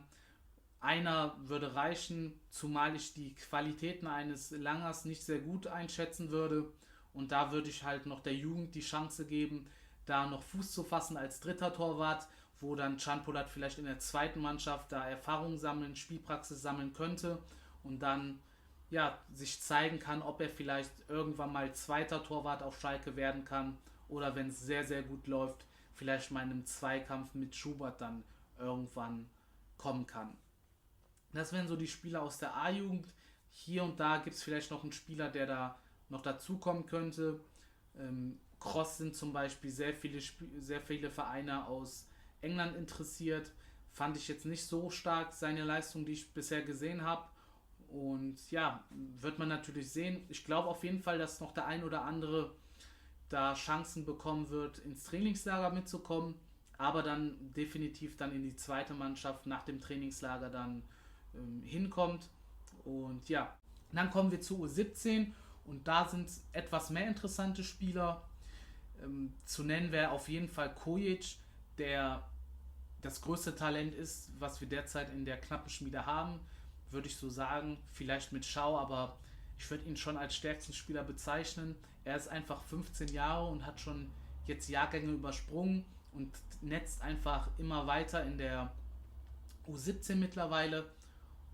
Einer 0.80 1.37
würde 1.47 1.75
reichen, 1.75 2.38
zumal 2.50 2.97
ich 2.97 3.12
die 3.14 3.35
Qualitäten 3.35 4.06
eines 4.06 4.50
Langers 4.50 5.04
nicht 5.04 5.23
sehr 5.23 5.38
gut 5.38 5.66
einschätzen 5.66 6.30
würde. 6.30 6.73
Und 7.12 7.32
da 7.32 7.52
würde 7.52 7.68
ich 7.68 7.85
halt 7.85 8.06
noch 8.06 8.20
der 8.20 8.35
Jugend 8.35 8.75
die 8.75 8.80
Chance 8.80 9.26
geben, 9.26 9.68
da 10.06 10.26
noch 10.26 10.42
Fuß 10.42 10.73
zu 10.73 10.85
fassen 10.85 11.16
als 11.16 11.40
dritter 11.40 11.73
Torwart, 11.73 12.26
wo 12.61 12.75
dann 12.75 12.99
Chanpolat 12.99 13.50
vielleicht 13.50 13.78
in 13.78 13.87
der 13.87 13.99
zweiten 13.99 14.40
Mannschaft 14.40 14.92
da 14.92 15.09
Erfahrung 15.09 15.59
sammeln, 15.59 15.97
Spielpraxis 15.97 16.62
sammeln 16.62 16.92
könnte 16.92 17.38
und 17.82 18.00
dann 18.00 18.40
ja, 18.90 19.18
sich 19.32 19.61
zeigen 19.61 19.99
kann, 19.99 20.23
ob 20.23 20.40
er 20.40 20.50
vielleicht 20.50 20.90
irgendwann 21.09 21.52
mal 21.52 21.73
zweiter 21.75 22.23
Torwart 22.23 22.62
auf 22.62 22.80
Schalke 22.80 23.16
werden 23.16 23.44
kann 23.44 23.78
oder 24.09 24.35
wenn 24.35 24.49
es 24.49 24.61
sehr, 24.61 24.85
sehr 24.85 25.02
gut 25.02 25.26
läuft, 25.26 25.64
vielleicht 25.94 26.30
mal 26.30 26.42
in 26.42 26.50
einem 26.50 26.66
Zweikampf 26.66 27.35
mit 27.35 27.54
Schubert 27.54 28.00
dann 28.00 28.25
irgendwann 28.59 29.28
kommen 29.76 30.06
kann. 30.06 30.37
Das 31.32 31.52
wären 31.52 31.68
so 31.68 31.76
die 31.76 31.87
Spieler 31.87 32.23
aus 32.23 32.38
der 32.38 32.56
A-Jugend. 32.56 33.06
Hier 33.52 33.85
und 33.85 34.00
da 34.00 34.18
gibt 34.18 34.37
es 34.37 34.42
vielleicht 34.42 34.70
noch 34.70 34.82
einen 34.82 34.92
Spieler, 34.92 35.28
der 35.28 35.47
da 35.47 35.78
noch 36.09 36.23
dazukommen 36.23 36.87
könnte. 36.87 37.40
Ähm, 37.97 38.38
Cross 38.59 38.99
sind 38.99 39.16
zum 39.16 39.32
Beispiel 39.32 39.70
sehr 39.70 39.94
viele, 39.94 40.20
sehr 40.59 40.80
viele 40.80 41.11
Vereine 41.11 41.66
aus 41.66 42.09
England 42.40 42.76
interessiert. 42.76 43.52
Fand 43.92 44.16
ich 44.16 44.28
jetzt 44.28 44.44
nicht 44.44 44.64
so 44.64 44.90
stark 44.90 45.32
seine 45.32 45.64
Leistung, 45.64 46.04
die 46.04 46.12
ich 46.12 46.32
bisher 46.32 46.62
gesehen 46.62 47.02
habe. 47.02 47.25
Und 47.92 48.50
ja, 48.50 48.85
wird 49.20 49.38
man 49.38 49.49
natürlich 49.49 49.90
sehen. 49.90 50.25
Ich 50.28 50.44
glaube 50.44 50.68
auf 50.68 50.85
jeden 50.85 51.00
Fall, 51.00 51.18
dass 51.18 51.40
noch 51.40 51.52
der 51.52 51.66
ein 51.66 51.82
oder 51.82 52.04
andere 52.04 52.54
da 53.28 53.54
Chancen 53.54 54.04
bekommen 54.04 54.50
wird, 54.50 54.78
ins 54.78 55.04
Trainingslager 55.04 55.70
mitzukommen, 55.70 56.35
aber 56.78 57.02
dann 57.02 57.52
definitiv 57.54 58.16
dann 58.16 58.32
in 58.32 58.42
die 58.42 58.56
zweite 58.56 58.94
Mannschaft 58.94 59.47
nach 59.47 59.64
dem 59.64 59.80
Trainingslager 59.80 60.50
dann 60.50 60.82
ähm, 61.35 61.62
hinkommt. 61.64 62.28
Und 62.85 63.28
ja, 63.28 63.54
dann 63.92 64.11
kommen 64.11 64.30
wir 64.30 64.40
zu 64.40 64.64
U17 64.64 65.32
und 65.64 65.87
da 65.87 66.09
sind 66.09 66.28
etwas 66.52 66.90
mehr 66.90 67.06
interessante 67.09 67.64
Spieler. 67.64 68.23
Ähm, 69.02 69.35
zu 69.44 69.62
nennen 69.62 69.92
wäre 69.92 70.11
auf 70.11 70.28
jeden 70.28 70.49
Fall 70.49 70.75
Kojic, 70.75 71.37
der 71.78 72.28
das 73.02 73.20
größte 73.20 73.54
Talent 73.54 73.94
ist, 73.94 74.30
was 74.38 74.61
wir 74.61 74.68
derzeit 74.68 75.12
in 75.12 75.25
der 75.25 75.40
Knappenschmiede 75.40 76.04
haben, 76.06 76.40
würde 76.92 77.09
ich 77.09 77.16
so 77.16 77.28
sagen. 77.28 77.78
Vielleicht 77.92 78.32
mit 78.32 78.44
Schau, 78.44 78.78
aber 78.78 79.16
ich 79.59 79.70
würde 79.70 79.85
ihn 79.85 79.97
schon 79.97 80.16
als 80.16 80.35
stärksten 80.35 80.73
Spieler 80.73 81.04
bezeichnen. 81.04 81.76
Er 82.04 82.16
ist 82.16 82.28
einfach 82.28 82.62
15 82.64 83.09
Jahre 83.09 83.47
und 83.47 83.66
hat 83.66 83.80
schon 83.80 84.11
jetzt 84.47 84.68
Jahrgänge 84.68 85.12
übersprungen 85.12 85.85
und 86.12 86.32
netzt 86.61 87.02
einfach 87.02 87.49
immer 87.59 87.87
weiter 87.87 88.25
in 88.25 88.38
der 88.38 88.73
U17 89.68 90.16
mittlerweile 90.16 90.90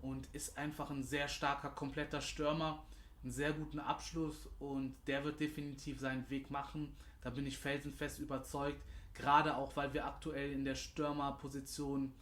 und 0.01 0.27
ist 0.33 0.57
einfach 0.57 0.89
ein 0.89 1.03
sehr 1.03 1.27
starker, 1.27 1.69
kompletter 1.69 2.21
Stürmer, 2.21 2.83
einen 3.23 3.31
sehr 3.31 3.53
guten 3.53 3.79
Abschluss 3.79 4.49
und 4.59 4.95
der 5.07 5.23
wird 5.23 5.39
definitiv 5.39 5.99
seinen 5.99 6.29
Weg 6.29 6.49
machen. 6.49 6.95
Da 7.21 7.29
bin 7.29 7.45
ich 7.45 7.57
felsenfest 7.57 8.19
überzeugt, 8.19 8.81
gerade 9.13 9.55
auch 9.55 9.75
weil 9.75 9.93
wir 9.93 10.05
aktuell 10.05 10.51
in 10.53 10.65
der 10.65 10.75
Stürmerposition 10.75 12.13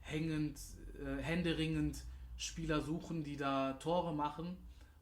hängend, 0.00 0.58
äh, 1.02 1.22
händeringend 1.22 2.04
Spieler 2.40 2.80
suchen, 2.80 3.22
die 3.22 3.36
da 3.36 3.74
Tore 3.74 4.14
machen. 4.14 4.56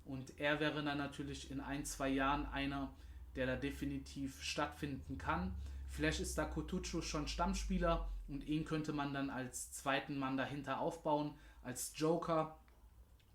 Und 0.05 0.39
er 0.41 0.59
wäre 0.59 0.83
dann 0.83 0.99
natürlich 0.99 1.51
in 1.51 1.61
ein, 1.61 1.85
zwei 1.85 2.09
Jahren 2.09 2.47
einer, 2.47 2.93
der 3.37 3.47
da 3.47 3.57
definitiv 3.57 4.43
stattfinden 4.43 5.19
kann. 5.19 5.55
Vielleicht 5.91 6.21
ist 6.21 6.37
da 6.37 6.45
Kutucu 6.45 7.01
schon 7.01 7.29
Stammspieler 7.29 8.09
und 8.27 8.45
ihn 8.49 8.65
könnte 8.65 8.93
man 8.93 9.15
dann 9.15 9.31
als 9.31 9.71
zweiten 9.71 10.19
Mann 10.19 10.37
dahinter 10.37 10.81
aufbauen, 10.81 11.33
als 11.63 11.93
Joker. 11.95 12.59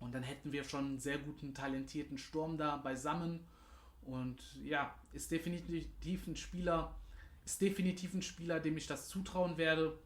Und 0.00 0.14
dann 0.14 0.22
hätten 0.22 0.52
wir 0.52 0.64
schon 0.64 0.84
einen 0.84 0.98
sehr 0.98 1.18
guten, 1.18 1.54
talentierten 1.54 2.18
Sturm 2.18 2.58
da 2.58 2.76
beisammen. 2.76 3.40
Und 4.02 4.38
ja, 4.62 4.94
ist 5.12 5.30
definitiv 5.30 6.26
ein 6.26 6.36
Spieler, 6.36 6.94
ist 7.46 7.62
definitiv 7.62 8.12
ein 8.12 8.22
Spieler, 8.22 8.60
dem 8.60 8.76
ich 8.76 8.86
das 8.86 9.08
zutrauen 9.08 9.56
werde. 9.56 9.98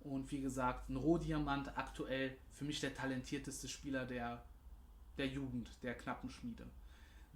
Und 0.00 0.30
wie 0.30 0.40
gesagt, 0.40 0.88
ein 0.88 0.96
Rohdiamant 0.96 1.76
aktuell 1.76 2.36
für 2.52 2.64
mich 2.64 2.80
der 2.80 2.94
talentierteste 2.94 3.68
Spieler 3.68 4.06
der, 4.06 4.42
der 5.18 5.26
Jugend, 5.26 5.70
der 5.82 5.94
Knappenschmiede. 5.94 6.66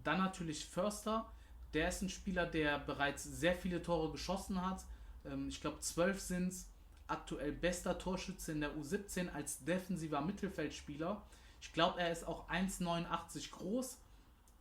Dann 0.03 0.19
natürlich 0.19 0.67
Förster. 0.67 1.31
Der 1.75 1.89
ist 1.89 2.03
ein 2.03 2.09
Spieler, 2.09 2.47
der 2.47 2.79
bereits 2.79 3.25
sehr 3.25 3.57
viele 3.57 3.83
Tore 3.83 4.13
geschossen 4.13 4.65
hat. 4.65 4.85
Ähm, 5.25 5.49
ich 5.49 5.61
glaube, 5.61 5.81
zwölf 5.81 6.21
sind 6.21 6.49
es. 6.49 6.69
Aktuell 7.07 7.53
bester 7.53 7.99
Torschütze 7.99 8.53
in 8.53 8.61
der 8.63 8.75
U17 8.77 9.31
als 9.31 9.63
defensiver 9.65 10.23
Mittelfeldspieler. 10.23 11.23
Ich 11.61 11.73
glaube, 11.75 12.01
er 12.01 12.11
ist 12.11 12.27
auch 12.27 12.49
1,89 12.49 13.51
groß. 13.51 13.99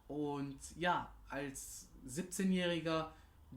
Und 0.09 0.59
ja, 0.75 1.09
als 1.29 1.87
17-Jähriger 2.05 3.07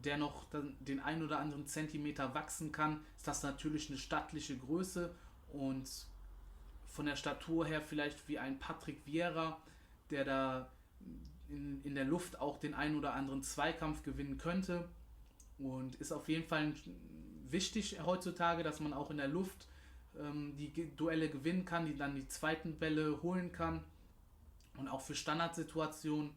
der 0.04 0.18
noch 0.18 0.46
den 0.80 1.00
ein 1.00 1.22
oder 1.22 1.38
anderen 1.38 1.66
Zentimeter 1.66 2.34
wachsen 2.34 2.72
kann, 2.72 3.00
ist 3.16 3.26
das 3.26 3.42
natürlich 3.42 3.88
eine 3.88 3.98
stattliche 3.98 4.56
Größe 4.56 5.14
und 5.48 5.88
von 6.86 7.06
der 7.06 7.16
Statur 7.16 7.66
her 7.66 7.82
vielleicht 7.82 8.28
wie 8.28 8.38
ein 8.38 8.58
Patrick 8.58 9.04
Vieira, 9.04 9.60
der 10.10 10.24
da 10.24 10.72
in, 11.48 11.82
in 11.84 11.94
der 11.94 12.04
Luft 12.04 12.40
auch 12.40 12.58
den 12.58 12.74
ein 12.74 12.96
oder 12.96 13.14
anderen 13.14 13.42
Zweikampf 13.42 14.02
gewinnen 14.02 14.38
könnte 14.38 14.88
und 15.58 15.94
ist 15.96 16.12
auf 16.12 16.28
jeden 16.28 16.46
Fall 16.46 16.74
wichtig 17.48 18.00
heutzutage, 18.04 18.62
dass 18.62 18.80
man 18.80 18.92
auch 18.92 19.10
in 19.10 19.18
der 19.18 19.28
Luft 19.28 19.68
ähm, 20.18 20.56
die 20.56 20.94
Duelle 20.96 21.28
gewinnen 21.28 21.64
kann, 21.64 21.86
die 21.86 21.96
dann 21.96 22.14
die 22.14 22.26
zweiten 22.26 22.78
Bälle 22.78 23.22
holen 23.22 23.52
kann 23.52 23.82
und 24.76 24.88
auch 24.88 25.00
für 25.00 25.14
Standardsituationen 25.14 26.32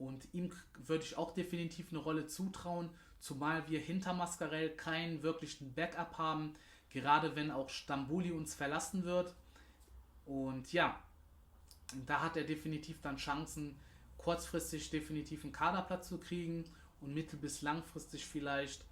und 0.00 0.32
ihm 0.32 0.50
würde 0.78 1.04
ich 1.04 1.18
auch 1.18 1.32
definitiv 1.32 1.90
eine 1.90 1.98
Rolle 1.98 2.26
zutrauen, 2.26 2.88
zumal 3.20 3.68
wir 3.68 3.80
hinter 3.80 4.14
Mascarell 4.14 4.70
keinen 4.70 5.22
wirklichen 5.22 5.74
Backup 5.74 6.16
haben, 6.16 6.54
gerade 6.88 7.36
wenn 7.36 7.50
auch 7.50 7.68
Stambuli 7.68 8.32
uns 8.32 8.54
verlassen 8.54 9.04
wird. 9.04 9.34
Und 10.24 10.72
ja, 10.72 10.98
da 12.06 12.22
hat 12.22 12.38
er 12.38 12.44
definitiv 12.44 13.02
dann 13.02 13.16
Chancen, 13.16 13.78
kurzfristig 14.16 14.88
definitiv 14.88 15.44
einen 15.44 15.52
Kaderplatz 15.52 16.08
zu 16.08 16.18
kriegen 16.18 16.64
und 17.02 17.12
mittel- 17.12 17.38
bis 17.38 17.60
langfristig 17.60 18.26
vielleicht 18.26 18.84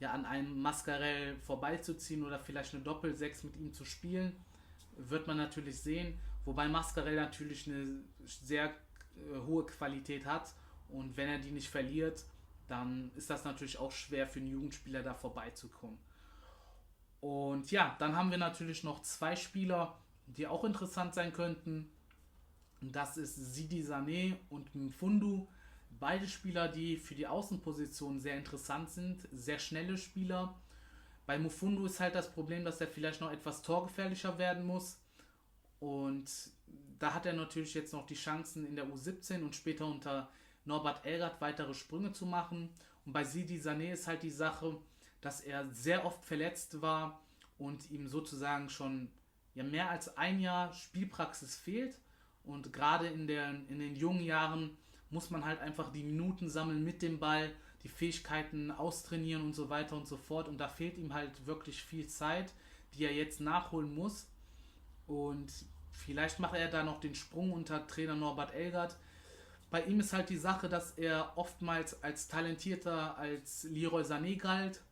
ja 0.00 0.12
an 0.12 0.24
einem 0.24 0.60
Mascarell 0.60 1.36
vorbeizuziehen 1.40 2.24
oder 2.24 2.38
vielleicht 2.38 2.74
eine 2.74 2.82
Doppel-6 2.82 3.44
mit 3.44 3.56
ihm 3.56 3.74
zu 3.74 3.84
spielen. 3.84 4.36
Wird 4.96 5.26
man 5.26 5.36
natürlich 5.36 5.80
sehen. 5.80 6.18
Wobei 6.46 6.68
Mascarell 6.68 7.16
natürlich 7.16 7.66
eine 7.66 8.04
sehr 8.24 8.74
äh, 9.16 9.38
hohe 9.46 9.66
Qualität 9.66 10.24
hat 10.24 10.54
und 10.88 11.16
wenn 11.16 11.28
er 11.28 11.38
die 11.38 11.50
nicht 11.50 11.68
verliert, 11.68 12.24
dann 12.68 13.10
ist 13.14 13.30
das 13.30 13.44
natürlich 13.44 13.78
auch 13.78 13.92
schwer 13.92 14.26
für 14.26 14.40
einen 14.40 14.48
Jugendspieler 14.50 15.02
da 15.02 15.14
vorbeizukommen. 15.14 15.98
Und 17.20 17.70
ja, 17.70 17.96
dann 17.98 18.14
haben 18.16 18.30
wir 18.30 18.38
natürlich 18.38 18.84
noch 18.84 19.02
zwei 19.02 19.36
Spieler, 19.36 19.98
die 20.26 20.46
auch 20.46 20.64
interessant 20.64 21.14
sein 21.14 21.32
könnten. 21.32 21.90
Das 22.80 23.16
ist 23.16 23.54
Sidi 23.54 23.82
Sané 23.82 24.36
und 24.50 24.74
Mfundu. 24.74 25.48
Beide 25.98 26.28
Spieler, 26.28 26.68
die 26.68 26.98
für 26.98 27.14
die 27.14 27.26
Außenposition 27.26 28.20
sehr 28.20 28.36
interessant 28.36 28.90
sind, 28.90 29.28
sehr 29.32 29.58
schnelle 29.58 29.96
Spieler. 29.96 30.60
Bei 31.24 31.38
Mufundu 31.38 31.86
ist 31.86 32.00
halt 32.00 32.14
das 32.14 32.30
Problem, 32.30 32.64
dass 32.64 32.80
er 32.80 32.86
vielleicht 32.86 33.20
noch 33.20 33.32
etwas 33.32 33.62
torgefährlicher 33.62 34.38
werden 34.38 34.64
muss. 34.64 35.00
Und 35.80 36.30
da 36.98 37.14
hat 37.14 37.26
er 37.26 37.32
natürlich 37.32 37.74
jetzt 37.74 37.92
noch 37.92 38.06
die 38.06 38.14
Chancen 38.14 38.66
in 38.66 38.76
der 38.76 38.86
U17 38.86 39.42
und 39.42 39.54
später 39.54 39.86
unter 39.86 40.30
Norbert 40.64 41.04
Elgert 41.04 41.40
weitere 41.40 41.74
Sprünge 41.74 42.12
zu 42.12 42.26
machen. 42.26 42.70
Und 43.04 43.12
bei 43.12 43.24
Sidi 43.24 43.58
Sané 43.58 43.92
ist 43.92 44.06
halt 44.06 44.22
die 44.22 44.30
Sache, 44.30 44.78
dass 45.20 45.40
er 45.40 45.68
sehr 45.72 46.04
oft 46.04 46.24
verletzt 46.24 46.80
war 46.82 47.20
und 47.58 47.90
ihm 47.90 48.08
sozusagen 48.08 48.68
schon 48.68 49.08
ja, 49.54 49.64
mehr 49.64 49.90
als 49.90 50.16
ein 50.16 50.40
Jahr 50.40 50.72
Spielpraxis 50.72 51.56
fehlt. 51.56 51.98
Und 52.44 52.72
gerade 52.72 53.08
in, 53.08 53.26
der, 53.26 53.50
in 53.68 53.78
den 53.78 53.96
jungen 53.96 54.22
Jahren 54.22 54.76
muss 55.10 55.30
man 55.30 55.44
halt 55.44 55.60
einfach 55.60 55.92
die 55.92 56.04
Minuten 56.04 56.48
sammeln 56.48 56.84
mit 56.84 57.02
dem 57.02 57.18
Ball, 57.18 57.52
die 57.82 57.88
Fähigkeiten 57.88 58.70
austrainieren 58.70 59.42
und 59.42 59.54
so 59.54 59.68
weiter 59.68 59.96
und 59.96 60.06
so 60.06 60.16
fort. 60.16 60.48
Und 60.48 60.58
da 60.58 60.68
fehlt 60.68 60.98
ihm 60.98 61.14
halt 61.14 61.46
wirklich 61.46 61.82
viel 61.82 62.06
Zeit, 62.06 62.52
die 62.94 63.04
er 63.04 63.14
jetzt 63.14 63.40
nachholen 63.40 63.94
muss. 63.94 64.28
Und 65.06 65.52
Vielleicht 65.96 66.38
macht 66.38 66.54
er 66.54 66.68
da 66.68 66.82
noch 66.82 67.00
den 67.00 67.14
Sprung 67.14 67.52
unter 67.52 67.86
Trainer 67.86 68.14
Norbert 68.14 68.54
Elgert. 68.54 68.96
Bei 69.70 69.82
ihm 69.84 69.98
ist 69.98 70.12
halt 70.12 70.28
die 70.28 70.36
Sache, 70.36 70.68
dass 70.68 70.92
er 70.92 71.32
oftmals 71.36 72.02
als 72.04 72.28
talentierter 72.28 73.16
als 73.18 73.64
Leroy 73.64 74.02
Sané 74.02 74.38
galt. 74.38 74.82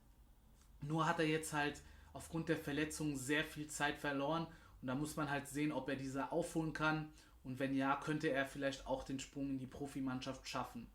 Nur 0.81 1.07
hat 1.07 1.21
er 1.21 1.27
jetzt 1.27 1.53
halt 1.53 1.83
aufgrund 2.13 2.49
der 2.49 2.57
Verletzung 2.57 3.17
sehr 3.17 3.45
viel 3.45 3.67
Zeit 3.69 3.99
verloren. 3.99 4.47
Und 4.81 4.89
da 4.89 4.95
muss 4.95 5.17
man 5.17 5.31
halt 5.31 5.47
sehen, 5.47 5.73
ob 5.73 5.89
er 5.89 5.97
diese 5.97 6.33
aufholen 6.33 6.73
kann. 6.73 7.09
Und 7.45 7.59
wenn 7.59 7.77
ja, 7.77 7.97
könnte 7.97 8.29
er 8.29 8.47
vielleicht 8.47 8.87
auch 8.87 9.05
den 9.05 9.21
Sprung 9.21 9.51
in 9.51 9.59
die 9.59 9.67
Profimannschaft 9.67 10.49
schaffen. 10.49 10.87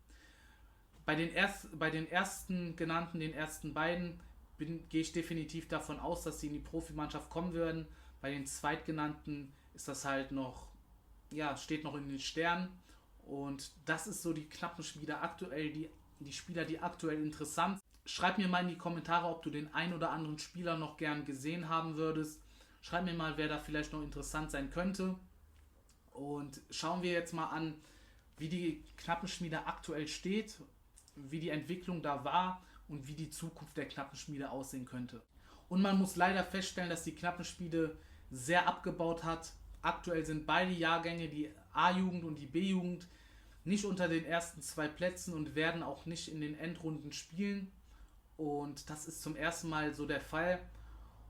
Bei 1.06 1.14
den, 1.14 1.30
erst, 1.32 1.78
bei 1.78 1.90
den 1.90 2.10
ersten 2.10 2.76
genannten, 2.76 3.20
den 3.20 3.32
ersten 3.32 3.72
beiden, 3.72 4.20
gehe 4.58 5.00
ich 5.00 5.12
definitiv 5.12 5.68
davon 5.68 5.98
aus, 5.98 6.24
dass 6.24 6.40
sie 6.40 6.48
in 6.48 6.52
die 6.52 6.58
Profimannschaft 6.58 7.30
kommen 7.30 7.54
werden. 7.54 7.86
Bei 8.20 8.30
den 8.30 8.46
zweitgenannten 8.46 9.52
ist 9.74 9.88
das 9.88 10.04
halt 10.04 10.32
noch, 10.32 10.68
ja, 11.30 11.56
steht 11.56 11.84
noch 11.84 11.94
in 11.94 12.08
den 12.08 12.18
Sternen. 12.18 12.68
Und 13.22 13.72
das 13.84 14.06
ist 14.06 14.22
so 14.22 14.32
die 14.32 14.48
knappen 14.48 14.84
Spieler 14.84 15.22
aktuell, 15.22 15.70
die, 15.70 15.90
die 16.18 16.32
Spieler, 16.32 16.64
die 16.64 16.80
aktuell 16.80 17.22
interessant 17.22 17.78
sind. 17.78 17.86
Schreib 18.04 18.38
mir 18.38 18.48
mal 18.48 18.62
in 18.62 18.68
die 18.68 18.78
Kommentare, 18.78 19.28
ob 19.28 19.42
du 19.42 19.50
den 19.50 19.72
ein 19.72 19.92
oder 19.92 20.10
anderen 20.10 20.38
Spieler 20.38 20.76
noch 20.76 20.96
gern 20.96 21.24
gesehen 21.24 21.68
haben 21.68 21.96
würdest. 21.96 22.42
Schreib 22.82 23.04
mir 23.04 23.14
mal, 23.14 23.36
wer 23.36 23.48
da 23.48 23.58
vielleicht 23.58 23.92
noch 23.92 24.02
interessant 24.02 24.50
sein 24.50 24.70
könnte. 24.70 25.16
Und 26.10 26.60
schauen 26.70 27.02
wir 27.02 27.12
jetzt 27.12 27.32
mal 27.32 27.48
an, 27.48 27.74
wie 28.38 28.48
die 28.48 28.82
Knappenschmiede 28.96 29.66
aktuell 29.66 30.08
steht, 30.08 30.58
wie 31.14 31.40
die 31.40 31.50
Entwicklung 31.50 32.02
da 32.02 32.24
war 32.24 32.62
und 32.88 33.06
wie 33.06 33.14
die 33.14 33.30
Zukunft 33.30 33.76
der 33.76 33.86
Knappenschmiede 33.86 34.50
aussehen 34.50 34.86
könnte. 34.86 35.22
Und 35.68 35.82
man 35.82 35.98
muss 35.98 36.16
leider 36.16 36.42
feststellen, 36.42 36.90
dass 36.90 37.04
die 37.04 37.14
Knappenschmiede 37.14 37.96
sehr 38.30 38.68
abgebaut 38.68 39.24
hat. 39.24 39.52
Aktuell 39.82 40.24
sind 40.24 40.46
beide 40.46 40.72
Jahrgänge, 40.72 41.28
die 41.28 41.50
A-Jugend 41.72 42.24
und 42.24 42.36
die 42.36 42.46
B-Jugend, 42.46 43.06
nicht 43.64 43.84
unter 43.84 44.08
den 44.08 44.24
ersten 44.24 44.62
zwei 44.62 44.88
Plätzen 44.88 45.34
und 45.34 45.54
werden 45.54 45.82
auch 45.82 46.06
nicht 46.06 46.28
in 46.28 46.40
den 46.40 46.58
Endrunden 46.58 47.12
spielen. 47.12 47.70
Und 48.36 48.88
das 48.88 49.06
ist 49.06 49.22
zum 49.22 49.36
ersten 49.36 49.68
Mal 49.68 49.92
so 49.94 50.06
der 50.06 50.20
Fall. 50.20 50.60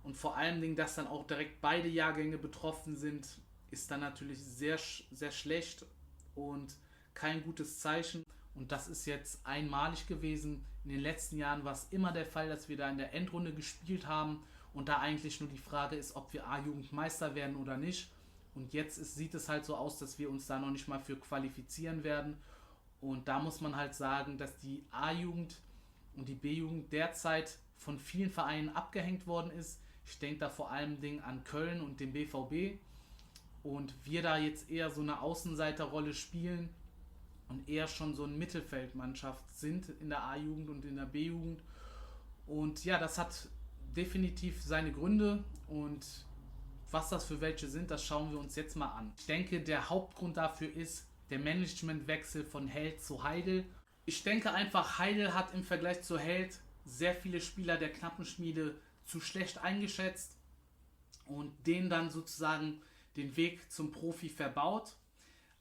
Und 0.04 0.16
vor 0.16 0.36
allen 0.36 0.60
Dingen, 0.60 0.76
dass 0.76 0.94
dann 0.94 1.08
auch 1.08 1.26
direkt 1.26 1.60
beide 1.60 1.88
Jahrgänge 1.88 2.38
betroffen 2.38 2.96
sind, 2.96 3.28
ist 3.70 3.90
dann 3.90 4.00
natürlich 4.00 4.38
sehr, 4.42 4.78
sehr 5.10 5.30
schlecht 5.30 5.84
und 6.34 6.74
kein 7.14 7.42
gutes 7.42 7.80
Zeichen. 7.80 8.24
Und 8.54 8.72
das 8.72 8.88
ist 8.88 9.06
jetzt 9.06 9.44
einmalig 9.44 10.06
gewesen. 10.06 10.64
In 10.84 10.90
den 10.90 11.00
letzten 11.00 11.36
Jahren 11.36 11.64
war 11.64 11.72
es 11.72 11.88
immer 11.90 12.12
der 12.12 12.26
Fall, 12.26 12.48
dass 12.48 12.68
wir 12.68 12.76
da 12.76 12.88
in 12.88 12.98
der 12.98 13.12
Endrunde 13.12 13.52
gespielt 13.52 14.06
haben 14.06 14.42
und 14.72 14.88
da 14.88 14.98
eigentlich 14.98 15.40
nur 15.40 15.48
die 15.48 15.58
Frage 15.58 15.96
ist, 15.96 16.14
ob 16.16 16.32
wir 16.32 16.46
A-Jugendmeister 16.46 17.34
werden 17.34 17.56
oder 17.56 17.76
nicht. 17.76 18.10
Und 18.54 18.72
jetzt 18.72 18.98
ist, 18.98 19.14
sieht 19.14 19.34
es 19.34 19.48
halt 19.48 19.64
so 19.64 19.76
aus, 19.76 19.98
dass 19.98 20.18
wir 20.18 20.30
uns 20.30 20.46
da 20.46 20.58
noch 20.58 20.70
nicht 20.70 20.88
mal 20.88 21.00
für 21.00 21.16
qualifizieren 21.16 22.04
werden. 22.04 22.36
Und 23.00 23.28
da 23.28 23.38
muss 23.38 23.60
man 23.60 23.76
halt 23.76 23.94
sagen, 23.94 24.36
dass 24.36 24.58
die 24.58 24.84
A-Jugend 24.90 25.56
und 26.16 26.28
die 26.28 26.34
B-Jugend 26.34 26.92
derzeit 26.92 27.56
von 27.76 27.98
vielen 27.98 28.30
Vereinen 28.30 28.68
abgehängt 28.70 29.26
worden 29.26 29.50
ist. 29.50 29.80
Ich 30.06 30.18
denke 30.18 30.40
da 30.40 30.50
vor 30.50 30.70
allem 30.70 30.98
an 31.24 31.44
Köln 31.44 31.80
und 31.80 32.00
den 32.00 32.12
BVB. 32.12 32.78
Und 33.62 33.94
wir 34.04 34.22
da 34.22 34.36
jetzt 34.38 34.70
eher 34.70 34.90
so 34.90 35.00
eine 35.00 35.20
Außenseiterrolle 35.20 36.14
spielen 36.14 36.68
und 37.48 37.68
eher 37.68 37.88
schon 37.88 38.14
so 38.14 38.24
eine 38.24 38.36
Mittelfeldmannschaft 38.36 39.44
sind 39.54 39.88
in 40.00 40.08
der 40.08 40.22
A-Jugend 40.22 40.70
und 40.70 40.84
in 40.84 40.96
der 40.96 41.06
B-Jugend. 41.06 41.62
Und 42.46 42.84
ja, 42.84 42.98
das 42.98 43.18
hat 43.18 43.48
definitiv 43.96 44.62
seine 44.62 44.92
Gründe 44.92 45.44
und 45.68 46.06
was 46.90 47.08
das 47.08 47.24
für 47.24 47.40
welche 47.40 47.68
sind, 47.68 47.90
das 47.90 48.04
schauen 48.04 48.32
wir 48.32 48.38
uns 48.38 48.56
jetzt 48.56 48.76
mal 48.76 48.88
an. 48.88 49.12
Ich 49.16 49.26
denke, 49.26 49.60
der 49.60 49.88
Hauptgrund 49.88 50.36
dafür 50.36 50.74
ist 50.74 51.06
der 51.30 51.38
Managementwechsel 51.38 52.44
von 52.44 52.66
Held 52.66 53.02
zu 53.02 53.22
Heidel. 53.22 53.64
Ich 54.04 54.24
denke 54.24 54.52
einfach, 54.52 54.98
Heidel 54.98 55.34
hat 55.34 55.54
im 55.54 55.62
Vergleich 55.62 56.02
zu 56.02 56.18
Held 56.18 56.58
sehr 56.84 57.14
viele 57.14 57.40
Spieler 57.40 57.76
der 57.76 57.92
Knappenschmiede 57.92 58.80
zu 59.04 59.20
schlecht 59.20 59.58
eingeschätzt 59.58 60.36
und 61.26 61.52
denen 61.66 61.90
dann 61.90 62.10
sozusagen 62.10 62.82
den 63.16 63.36
Weg 63.36 63.70
zum 63.70 63.92
Profi 63.92 64.28
verbaut. 64.28 64.94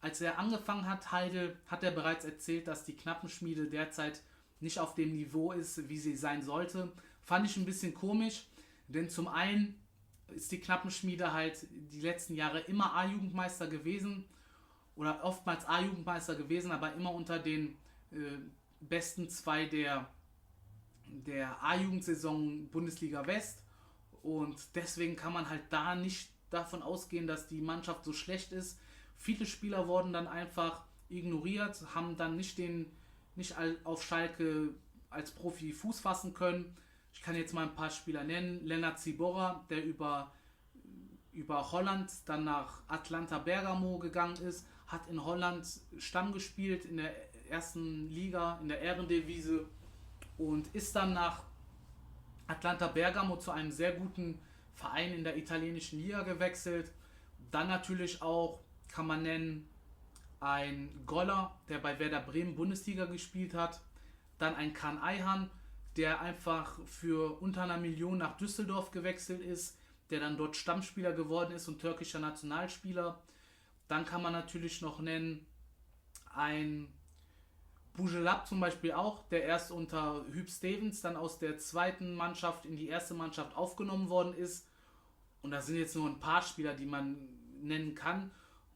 Als 0.01 0.21
er 0.21 0.39
angefangen 0.39 0.89
hat, 0.89 1.11
Heidel, 1.11 1.57
hat 1.67 1.83
er 1.83 1.91
bereits 1.91 2.25
erzählt, 2.25 2.67
dass 2.67 2.85
die 2.85 2.95
Knappenschmiede 2.95 3.69
derzeit 3.69 4.21
nicht 4.59 4.79
auf 4.79 4.95
dem 4.95 5.11
Niveau 5.11 5.51
ist, 5.51 5.87
wie 5.89 5.97
sie 5.97 6.15
sein 6.15 6.41
sollte. 6.41 6.91
Fand 7.29 7.45
ich 7.45 7.57
ein 7.57 7.65
bisschen 7.65 7.93
komisch, 7.93 8.47
denn 8.87 9.07
zum 9.07 9.27
einen 9.27 9.79
ist 10.29 10.51
die 10.51 10.59
Knappenschmiede 10.59 11.31
halt 11.31 11.67
die 11.69 12.01
letzten 12.01 12.33
Jahre 12.33 12.61
immer 12.61 12.95
A-Jugendmeister 12.95 13.67
gewesen 13.67 14.25
oder 14.95 15.23
oftmals 15.23 15.63
A-Jugendmeister 15.67 16.33
gewesen, 16.33 16.71
aber 16.71 16.91
immer 16.93 17.13
unter 17.13 17.37
den 17.37 17.77
äh, 18.09 18.39
besten 18.79 19.29
zwei 19.29 19.65
der, 19.65 20.09
der 21.05 21.63
A-Jugendsaison 21.63 22.67
Bundesliga 22.69 23.27
West. 23.27 23.61
Und 24.23 24.57
deswegen 24.73 25.15
kann 25.15 25.33
man 25.33 25.51
halt 25.51 25.65
da 25.69 25.93
nicht 25.93 26.31
davon 26.49 26.81
ausgehen, 26.81 27.27
dass 27.27 27.47
die 27.47 27.61
Mannschaft 27.61 28.05
so 28.05 28.11
schlecht 28.11 28.53
ist. 28.53 28.79
Viele 29.17 29.45
Spieler 29.45 29.87
wurden 29.87 30.13
dann 30.13 30.27
einfach 30.27 30.83
ignoriert, 31.09 31.79
haben 31.93 32.17
dann 32.17 32.37
nicht 32.37 32.57
den 32.57 32.91
nicht 33.35 33.53
auf 33.83 34.03
Schalke 34.03 34.73
als 35.11 35.29
Profi 35.29 35.73
Fuß 35.73 35.99
fassen 35.99 36.33
können. 36.33 36.75
Ich 37.19 37.25
kann 37.25 37.35
jetzt 37.35 37.53
mal 37.53 37.63
ein 37.63 37.75
paar 37.75 37.89
Spieler 37.89 38.23
nennen. 38.23 38.65
Lennart 38.65 38.97
Zibora, 38.97 39.65
der 39.69 39.83
über, 39.83 40.31
über 41.33 41.69
Holland 41.69 42.09
dann 42.25 42.45
nach 42.45 42.81
Atlanta 42.87 43.39
Bergamo 43.39 43.99
gegangen 43.99 44.37
ist, 44.37 44.65
hat 44.87 45.05
in 45.09 45.21
Holland 45.21 45.67
Stamm 45.97 46.31
gespielt 46.31 46.85
in 46.85 46.95
der 46.95 47.13
ersten 47.49 48.09
Liga, 48.09 48.57
in 48.61 48.69
der 48.69 48.79
Ehrendevise 48.79 49.65
und 50.37 50.73
ist 50.73 50.95
dann 50.95 51.11
nach 51.11 51.43
Atlanta 52.47 52.87
Bergamo 52.87 53.35
zu 53.35 53.51
einem 53.51 53.73
sehr 53.73 53.91
guten 53.91 54.39
Verein 54.75 55.11
in 55.13 55.25
der 55.25 55.35
italienischen 55.35 55.99
Liga 55.99 56.23
gewechselt. 56.23 56.89
Dann 57.51 57.67
natürlich 57.67 58.21
auch, 58.21 58.61
kann 58.87 59.07
man 59.07 59.23
nennen, 59.23 59.67
ein 60.39 60.89
Goller, 61.05 61.53
der 61.67 61.79
bei 61.79 61.99
Werder 61.99 62.21
Bremen 62.21 62.55
Bundesliga 62.55 63.03
gespielt 63.03 63.53
hat. 63.53 63.81
Dann 64.37 64.55
ein 64.55 64.73
Kan 64.73 64.99
Ayhan, 64.99 65.49
der 65.99 66.21
einfach 66.21 66.79
für 66.85 67.41
unter 67.41 67.63
einer 67.63 67.75
Million 67.75 68.19
nach 68.19 68.37
Düsseldorf 68.37 68.89
gewechselt 68.89 69.41
ist, 69.41 69.77
der 70.09 70.21
dann 70.21 70.37
dort 70.37 70.55
Stammspieler 70.55 71.11
geworden 71.11 71.51
ist 71.51 71.67
und 71.67 71.81
türkischer 71.81 72.19
Nationalspieler. 72.19 73.21
Dann 73.89 74.05
kann 74.05 74.21
man 74.21 74.31
natürlich 74.31 74.81
noch 74.81 75.01
nennen 75.01 75.45
ein 76.33 76.87
Bujelab 77.97 78.47
zum 78.47 78.61
Beispiel 78.61 78.93
auch, 78.93 79.27
der 79.27 79.43
erst 79.43 79.71
unter 79.71 80.25
Hüb 80.31 80.49
Stevens 80.49 81.01
dann 81.01 81.17
aus 81.17 81.37
der 81.37 81.57
zweiten 81.57 82.15
Mannschaft 82.15 82.65
in 82.65 82.77
die 82.77 82.87
erste 82.87 83.13
Mannschaft 83.13 83.57
aufgenommen 83.57 84.07
worden 84.07 84.33
ist. 84.33 84.69
Und 85.41 85.51
da 85.51 85.59
sind 85.59 85.75
jetzt 85.75 85.97
nur 85.97 86.07
ein 86.07 86.21
paar 86.21 86.43
Spieler, 86.43 86.75
die 86.75 86.85
man 86.85 87.17
nennen 87.61 87.93
kann. 87.93 88.31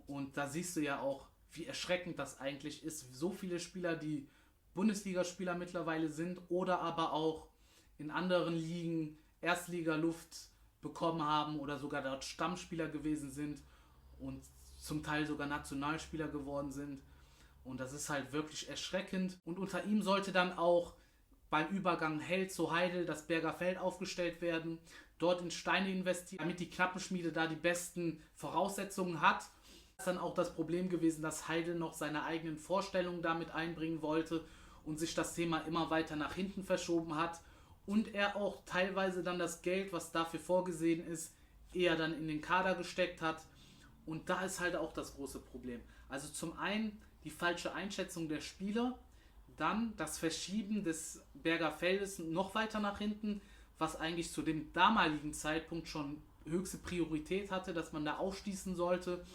Und 0.07 0.35
da 0.35 0.49
siehst 0.49 0.75
du 0.75 0.81
ja 0.81 0.99
auch, 0.99 1.29
wie 1.53 1.67
erschreckend 1.67 2.19
das 2.19 2.41
eigentlich 2.41 2.83
ist. 2.83 3.17
So 3.17 3.31
viele 3.31 3.61
Spieler, 3.61 3.95
die 3.95 4.27
Bundesligaspieler 4.73 5.55
mittlerweile 5.55 6.09
sind 6.09 6.39
oder 6.49 6.79
aber 6.81 7.13
auch 7.13 7.47
in 7.97 8.11
anderen 8.11 8.55
Ligen 8.55 9.17
Erstliga-Luft 9.41 10.49
bekommen 10.81 11.23
haben 11.23 11.59
oder 11.59 11.77
sogar 11.77 12.01
dort 12.01 12.23
Stammspieler 12.23 12.87
gewesen 12.87 13.29
sind 13.29 13.61
und 14.19 14.43
zum 14.77 15.03
Teil 15.03 15.25
sogar 15.25 15.47
Nationalspieler 15.47 16.27
geworden 16.27 16.71
sind. 16.71 17.01
Und 17.63 17.79
das 17.79 17.93
ist 17.93 18.09
halt 18.09 18.33
wirklich 18.33 18.67
erschreckend. 18.67 19.39
Und 19.45 19.57
unter 19.57 19.83
ihm 19.85 20.01
sollte 20.01 20.31
dann 20.31 20.57
auch 20.57 20.95
beim 21.49 21.69
Übergang 21.69 22.19
Held 22.19 22.51
zu 22.51 22.71
Heidel 22.71 23.05
das 23.05 23.27
Berger 23.27 23.53
Feld 23.53 23.77
aufgestellt 23.77 24.41
werden, 24.41 24.79
dort 25.19 25.41
in 25.41 25.51
Steine 25.51 25.89
investieren, 25.89 26.39
damit 26.39 26.59
die 26.59 26.69
Knappenschmiede 26.69 27.31
da 27.31 27.47
die 27.47 27.55
besten 27.55 28.21
Voraussetzungen 28.35 29.21
hat 29.21 29.49
ist 29.97 30.07
dann 30.07 30.17
auch 30.17 30.33
das 30.33 30.53
Problem 30.53 30.89
gewesen, 30.89 31.21
dass 31.21 31.47
Heidel 31.47 31.75
noch 31.75 31.93
seine 31.93 32.23
eigenen 32.23 32.57
Vorstellungen 32.57 33.21
damit 33.21 33.51
einbringen 33.51 34.01
wollte 34.01 34.43
und 34.85 34.99
sich 34.99 35.15
das 35.15 35.35
Thema 35.35 35.59
immer 35.59 35.89
weiter 35.89 36.15
nach 36.15 36.35
hinten 36.35 36.63
verschoben 36.63 37.15
hat 37.15 37.39
und 37.85 38.13
er 38.13 38.35
auch 38.35 38.63
teilweise 38.65 39.23
dann 39.23 39.39
das 39.39 39.61
Geld, 39.61 39.91
was 39.91 40.11
dafür 40.11 40.39
vorgesehen 40.39 41.05
ist, 41.05 41.33
eher 41.73 41.95
dann 41.95 42.13
in 42.13 42.27
den 42.27 42.41
Kader 42.41 42.75
gesteckt 42.75 43.21
hat. 43.21 43.43
Und 44.05 44.29
da 44.29 44.43
ist 44.43 44.59
halt 44.59 44.75
auch 44.75 44.93
das 44.93 45.15
große 45.15 45.39
Problem. 45.39 45.81
Also 46.09 46.29
zum 46.29 46.57
einen 46.59 47.01
die 47.23 47.29
falsche 47.29 47.73
Einschätzung 47.73 48.27
der 48.27 48.41
Spieler, 48.41 48.99
dann 49.57 49.93
das 49.97 50.17
Verschieben 50.17 50.83
des 50.83 51.21
Berger 51.33 51.71
Feldes 51.71 52.19
noch 52.19 52.55
weiter 52.55 52.79
nach 52.79 52.97
hinten, 52.97 53.41
was 53.77 53.95
eigentlich 53.95 54.31
zu 54.31 54.41
dem 54.41 54.71
damaligen 54.73 55.33
Zeitpunkt 55.33 55.87
schon 55.87 56.21
höchste 56.45 56.77
Priorität 56.77 57.51
hatte, 57.51 57.73
dass 57.73 57.91
man 57.93 58.05
da 58.05 58.17
aufschließen 58.17 58.75
sollte 58.75 59.25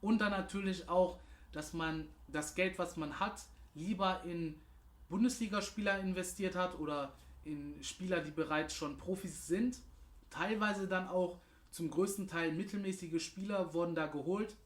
und 0.00 0.20
dann 0.20 0.30
natürlich 0.30 0.88
auch, 0.88 1.18
dass 1.52 1.72
man 1.72 2.08
das 2.28 2.54
Geld, 2.54 2.78
was 2.78 2.96
man 2.96 3.20
hat, 3.20 3.42
lieber 3.74 4.22
in 4.24 4.60
Bundesligaspieler 5.08 6.00
investiert 6.00 6.54
hat 6.54 6.78
oder 6.78 7.12
in 7.44 7.82
Spieler, 7.82 8.20
die 8.20 8.30
bereits 8.30 8.74
schon 8.74 8.98
Profis 8.98 9.46
sind. 9.46 9.78
Teilweise 10.30 10.86
dann 10.86 11.08
auch 11.08 11.40
zum 11.70 11.90
größten 11.90 12.28
Teil 12.28 12.52
mittelmäßige 12.52 13.22
Spieler 13.24 13.72
wurden 13.72 13.94
da 13.94 14.06
geholt. 14.06 14.56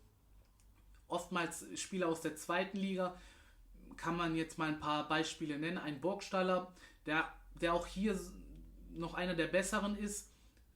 Oftmals 1.08 1.66
Spieler 1.74 2.08
aus 2.08 2.20
der 2.20 2.36
zweiten 2.36 2.78
Liga. 2.78 3.16
Kann 3.96 4.16
man 4.16 4.34
jetzt 4.34 4.58
mal 4.58 4.68
ein 4.68 4.80
paar 4.80 5.06
Beispiele 5.08 5.58
nennen. 5.58 5.78
Ein 5.78 6.00
Burgstaller, 6.00 6.72
der, 7.06 7.30
der 7.60 7.74
auch 7.74 7.86
hier 7.86 8.18
noch 8.94 9.14
einer 9.14 9.34
der 9.34 9.46
besseren 9.46 9.96
ist 9.96 10.30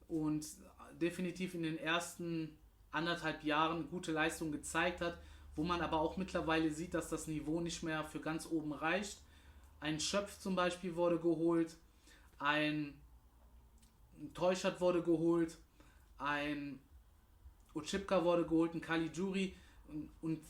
und 0.09 0.47
definitiv 1.01 1.55
in 1.55 1.63
den 1.63 1.79
ersten 1.79 2.57
anderthalb 2.91 3.45
Jahren 3.45 3.89
gute 3.91 4.13
Leistung 4.13 4.53
gezeigt 4.53 5.01
hat, 5.01 5.19
wo 5.55 5.65
man 5.65 5.81
aber 5.81 6.01
auch 6.01 6.17
mittlerweile 6.17 6.71
sieht, 6.71 6.95
dass 6.95 7.09
das 7.09 7.27
Niveau 7.27 7.61
nicht 7.61 7.83
mehr 7.83 8.05
für 8.05 8.21
ganz 8.21 8.47
oben 8.47 8.73
reicht. 8.73 9.19
Ein 9.81 10.01
Schöpf 10.01 10.39
zum 10.39 10.57
Beispiel 10.57 10.95
wurde 10.97 11.19
geholt, 11.19 11.77
ein 12.39 12.95
Teuschert 14.35 14.81
wurde 14.81 15.03
geholt, 15.03 15.59
ein 16.19 16.81
Ochipka 17.75 18.25
wurde 18.25 18.45
geholt, 18.45 18.75
ein 18.75 18.81
Caligiuri 18.81 19.55
und, 19.89 20.11
und 20.23 20.41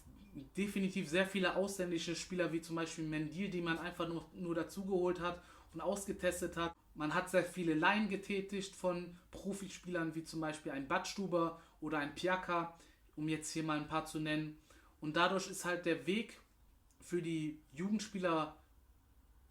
definitiv 0.57 1.09
sehr 1.09 1.27
viele 1.27 1.57
ausländische 1.57 2.15
Spieler 2.15 2.53
wie 2.53 2.61
zum 2.61 2.77
Beispiel 2.77 3.05
Mendil, 3.05 3.49
die 3.49 3.61
man 3.61 3.79
einfach 3.79 4.09
nur, 4.09 4.29
nur 4.35 4.55
dazugeholt 4.55 5.21
hat 5.21 5.43
und 5.73 5.81
ausgetestet 5.81 6.57
hat. 6.57 6.75
Man 6.95 7.15
hat 7.15 7.31
sehr 7.31 7.45
viele 7.45 7.75
Laien 7.75 8.09
getätigt 8.09 8.75
von 8.75 9.19
Profispielern 9.31 10.15
wie 10.15 10.25
zum 10.25 10.41
Beispiel 10.41 10.73
ein 10.73 10.89
Badstuber 10.89 11.61
oder 11.81 11.99
ein 11.99 12.15
Piaka, 12.15 12.75
um 13.17 13.29
jetzt 13.29 13.51
hier 13.51 13.63
mal 13.63 13.79
ein 13.79 13.89
paar 13.89 14.07
zu 14.07 14.19
nennen. 14.19 14.57
Und 15.01 15.17
dadurch 15.17 15.49
ist 15.51 15.65
halt 15.65 15.85
der 15.85 16.07
Weg 16.07 16.41
für 17.01 17.21
die 17.23 17.61
Jugendspieler 17.73 18.57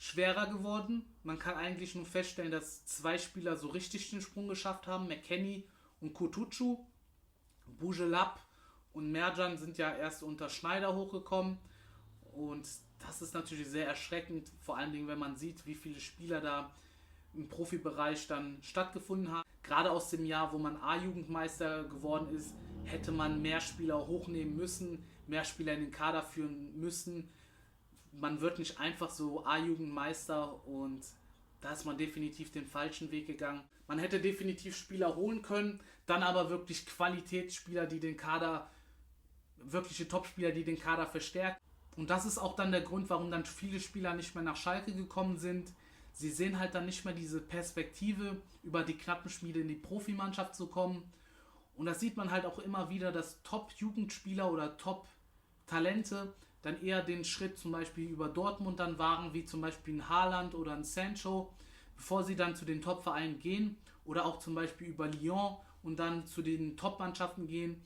schwerer 0.06 0.48
geworden. 0.48 1.04
Man 1.24 1.40
kann 1.40 1.56
eigentlich 1.56 1.96
nur 1.96 2.06
feststellen, 2.06 2.52
dass 2.52 2.86
zwei 2.86 3.18
Spieler 3.18 3.56
so 3.58 3.68
richtig 3.68 4.10
den 4.12 4.22
Sprung 4.22 4.48
geschafft 4.48 4.86
haben, 4.88 5.08
McKenny 5.08 5.68
und 6.00 6.14
Kutucu. 6.14 6.86
Bujelab 7.66 8.40
und 8.94 9.12
Merjan 9.12 9.58
sind 9.58 9.78
ja 9.78 9.94
erst 9.94 10.22
unter 10.22 10.50
Schneider 10.50 10.96
hochgekommen. 10.96 11.58
Und 12.34 12.68
das 13.00 13.22
ist 13.22 13.34
natürlich 13.34 13.68
sehr 13.68 13.88
erschreckend, 13.88 14.52
vor 14.62 14.78
allen 14.78 14.92
Dingen, 14.92 15.08
wenn 15.08 15.20
man 15.20 15.36
sieht, 15.36 15.66
wie 15.66 15.76
viele 15.76 16.00
Spieler 16.00 16.40
da 16.40 16.72
im 17.34 17.50
Profibereich 17.50 18.28
dann 18.28 18.60
stattgefunden 18.62 19.32
haben. 19.32 19.50
Gerade 19.64 19.92
aus 19.92 20.12
dem 20.12 20.26
Jahr, 20.26 20.54
wo 20.54 20.60
man 20.60 20.78
A-Jugendmeister 20.78 21.86
geworden 21.86 22.34
ist, 22.36 22.54
hätte 22.84 23.12
man 23.12 23.42
mehr 23.42 23.60
Spieler 23.60 24.06
hochnehmen 24.06 24.56
müssen, 24.56 25.04
mehr 25.28 25.44
Spieler 25.44 25.74
in 25.74 25.82
den 25.82 25.92
Kader 25.92 26.24
führen 26.24 26.80
müssen. 26.80 27.30
Man 28.20 28.42
wird 28.42 28.60
nicht 28.60 28.80
einfach 28.80 29.10
so 29.10 29.46
A-Jugendmeister 29.46 30.66
und 30.68 31.06
da 31.62 31.72
ist 31.72 31.86
man 31.86 31.98
definitiv 31.98 32.52
den 32.52 32.66
falschen 32.66 33.12
Weg 33.12 33.28
gegangen. 33.28 33.64
Man 33.88 34.00
hätte 34.00 34.20
definitiv 34.20 34.76
Spieler 34.76 35.16
holen 35.16 35.42
können, 35.42 35.80
dann 36.06 36.24
aber 36.24 36.50
wirklich 36.50 36.86
Qualitätsspieler, 36.86 37.86
die 37.86 38.00
den 38.00 38.18
Kader, 38.18 38.70
wirkliche 39.58 40.08
Topspieler, 40.08 40.52
die 40.52 40.64
den 40.64 40.80
Kader 40.80 41.08
verstärken. 41.08 41.60
Und 41.96 42.10
das 42.10 42.26
ist 42.26 42.38
auch 42.38 42.56
dann 42.56 42.72
der 42.72 42.82
Grund, 42.82 43.10
warum 43.10 43.32
dann 43.32 43.46
viele 43.46 43.80
Spieler 43.80 44.14
nicht 44.14 44.36
mehr 44.36 44.44
nach 44.44 44.58
Schalke 44.58 44.94
gekommen 44.94 45.38
sind 45.38 45.74
sie 46.16 46.32
sehen 46.32 46.60
halt 46.60 46.74
dann 46.74 46.86
nicht 46.86 47.06
mehr 47.06 47.14
diese 47.14 47.42
Perspektive, 47.42 48.42
über 48.64 48.84
die 48.84 48.98
Knappenschmiede 48.98 49.60
in 49.60 49.68
die 49.68 49.76
Profimannschaft 49.76 50.56
zu 50.56 50.68
kommen. 50.68 51.04
Und 51.76 51.86
das 51.86 52.00
sieht 52.00 52.18
man 52.18 52.32
halt 52.32 52.46
auch 52.46 52.60
immer 52.60 52.90
wieder, 52.90 53.12
dass 53.12 53.44
Top-Jugendspieler 53.44 54.50
oder 54.52 54.78
Top-Talente 54.78 56.34
dann 56.66 56.82
eher 56.82 57.04
den 57.04 57.24
Schritt 57.24 57.60
zum 57.60 57.72
Beispiel 57.72 58.10
über 58.10 58.28
Dortmund 58.28 58.80
dann 58.80 58.98
wagen, 58.98 59.36
wie 59.36 59.46
zum 59.46 59.62
Beispiel 59.62 59.98
ein 59.98 60.10
Haaland 60.10 60.56
oder 60.56 60.74
ein 60.74 60.84
Sancho, 60.84 61.54
bevor 61.96 62.24
sie 62.24 62.36
dann 62.36 62.56
zu 62.56 62.66
den 62.66 62.82
Top-Vereinen 62.82 63.38
gehen 63.38 63.78
oder 64.04 64.26
auch 64.26 64.40
zum 64.40 64.56
Beispiel 64.56 64.88
über 64.88 65.08
Lyon 65.08 65.58
und 65.84 66.00
dann 66.00 66.26
zu 66.26 66.42
den 66.42 66.76
Top-Mannschaften 66.76 67.46
gehen 67.46 67.86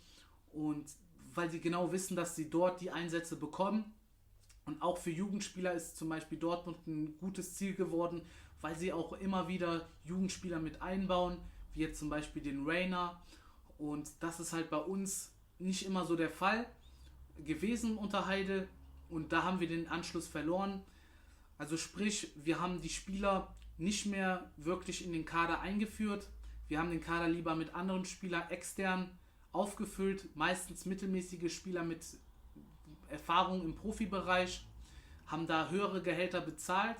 und 0.53 0.89
weil 1.33 1.49
sie 1.49 1.59
genau 1.59 1.91
wissen, 1.91 2.15
dass 2.15 2.37
sie 2.37 2.49
dort 2.49 2.79
die 2.79 2.89
Einsätze 2.89 3.35
bekommen. 3.35 3.83
Und 4.63 4.81
auch 4.81 4.97
für 4.97 5.11
Jugendspieler 5.11 5.73
ist 5.73 5.97
zum 5.97 6.07
Beispiel 6.07 6.37
Dortmund 6.37 6.87
ein 6.87 7.17
gutes 7.17 7.55
Ziel 7.55 7.73
geworden, 7.73 8.21
weil 8.61 8.77
sie 8.77 8.93
auch 8.93 9.11
immer 9.11 9.49
wieder 9.49 9.89
Jugendspieler 10.05 10.59
mit 10.59 10.81
einbauen, 10.81 11.37
wie 11.73 11.81
jetzt 11.81 11.99
zum 11.99 12.09
Beispiel 12.09 12.41
den 12.41 12.65
Rainer. 12.65 13.21
Und 13.77 14.09
das 14.21 14.39
ist 14.39 14.53
halt 14.53 14.69
bei 14.69 14.77
uns 14.77 15.33
nicht 15.57 15.85
immer 15.85 16.05
so 16.05 16.15
der 16.15 16.31
Fall 16.31 16.65
gewesen 17.45 17.97
unter 17.97 18.27
Heide 18.27 18.67
und 19.09 19.31
da 19.31 19.43
haben 19.43 19.59
wir 19.59 19.67
den 19.67 19.87
Anschluss 19.87 20.27
verloren. 20.27 20.81
Also 21.57 21.77
sprich, 21.77 22.31
wir 22.35 22.59
haben 22.59 22.81
die 22.81 22.89
Spieler 22.89 23.55
nicht 23.77 24.05
mehr 24.05 24.51
wirklich 24.57 25.05
in 25.05 25.11
den 25.13 25.25
Kader 25.25 25.61
eingeführt. 25.61 26.27
Wir 26.67 26.79
haben 26.79 26.91
den 26.91 27.01
Kader 27.01 27.27
lieber 27.27 27.55
mit 27.55 27.73
anderen 27.73 28.05
Spielern 28.05 28.49
extern 28.49 29.09
aufgefüllt, 29.51 30.35
meistens 30.35 30.85
mittelmäßige 30.85 31.53
Spieler 31.53 31.83
mit 31.83 32.05
Erfahrung 33.09 33.63
im 33.63 33.75
Profibereich, 33.75 34.65
haben 35.25 35.47
da 35.47 35.69
höhere 35.69 36.01
Gehälter 36.01 36.41
bezahlt, 36.41 36.97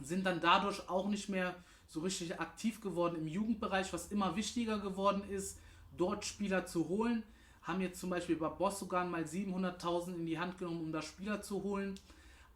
sind 0.00 0.24
dann 0.24 0.40
dadurch 0.40 0.88
auch 0.88 1.08
nicht 1.08 1.28
mehr 1.28 1.54
so 1.86 2.00
richtig 2.00 2.40
aktiv 2.40 2.80
geworden 2.80 3.16
im 3.16 3.26
Jugendbereich, 3.26 3.92
was 3.92 4.10
immer 4.10 4.36
wichtiger 4.36 4.78
geworden 4.78 5.22
ist, 5.28 5.58
dort 5.96 6.24
Spieler 6.24 6.64
zu 6.66 6.88
holen. 6.88 7.22
Haben 7.62 7.80
jetzt 7.80 8.00
zum 8.00 8.10
Beispiel 8.10 8.36
bei 8.36 8.48
Bossogan 8.48 9.10
mal 9.10 9.24
700.000 9.24 10.14
in 10.14 10.26
die 10.26 10.38
Hand 10.38 10.58
genommen, 10.58 10.80
um 10.80 10.92
da 10.92 11.02
Spieler 11.02 11.42
zu 11.42 11.62
holen. 11.62 11.94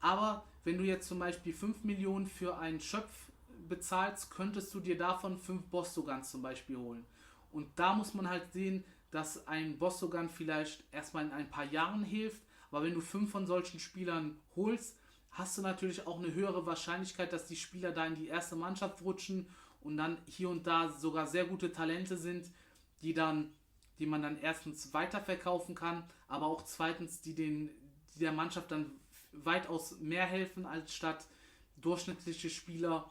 Aber 0.00 0.44
wenn 0.64 0.78
du 0.78 0.84
jetzt 0.84 1.08
zum 1.08 1.18
Beispiel 1.18 1.52
5 1.52 1.84
Millionen 1.84 2.26
für 2.26 2.58
einen 2.58 2.80
Schöpf 2.80 3.30
bezahlst, 3.68 4.30
könntest 4.30 4.74
du 4.74 4.80
dir 4.80 4.98
davon 4.98 5.38
5 5.38 5.66
Bossogans 5.66 6.30
zum 6.30 6.42
Beispiel 6.42 6.76
holen. 6.76 7.04
Und 7.52 7.68
da 7.76 7.94
muss 7.94 8.14
man 8.14 8.28
halt 8.28 8.52
sehen, 8.52 8.84
dass 9.10 9.46
ein 9.48 9.78
Bossogan 9.78 10.28
vielleicht 10.28 10.84
erstmal 10.92 11.24
in 11.24 11.32
ein 11.32 11.48
paar 11.48 11.64
Jahren 11.64 12.02
hilft, 12.02 12.42
aber 12.70 12.84
wenn 12.84 12.94
du 12.94 13.00
fünf 13.00 13.30
von 13.30 13.46
solchen 13.46 13.80
Spielern 13.80 14.38
holst, 14.56 14.98
hast 15.30 15.56
du 15.56 15.62
natürlich 15.62 16.06
auch 16.06 16.18
eine 16.18 16.34
höhere 16.34 16.66
Wahrscheinlichkeit, 16.66 17.32
dass 17.32 17.46
die 17.46 17.56
Spieler 17.56 17.92
da 17.92 18.06
in 18.06 18.14
die 18.14 18.28
erste 18.28 18.56
Mannschaft 18.56 19.02
rutschen 19.02 19.48
und 19.80 19.96
dann 19.96 20.18
hier 20.26 20.50
und 20.50 20.66
da 20.66 20.90
sogar 20.90 21.26
sehr 21.26 21.44
gute 21.44 21.72
Talente 21.72 22.16
sind, 22.16 22.50
die 23.02 23.14
dann, 23.14 23.52
die 23.98 24.06
man 24.06 24.22
dann 24.22 24.38
erstens 24.38 24.92
weiterverkaufen 24.92 25.74
kann, 25.74 26.04
aber 26.28 26.46
auch 26.46 26.62
zweitens, 26.62 27.20
die 27.20 27.35
den, 27.35 27.70
die 28.14 28.20
der 28.20 28.32
Mannschaft 28.32 28.70
dann 28.70 28.92
weitaus 29.32 29.98
mehr 30.00 30.26
helfen 30.26 30.66
als 30.66 30.94
statt 30.94 31.26
durchschnittliche 31.76 32.50
Spieler, 32.50 33.11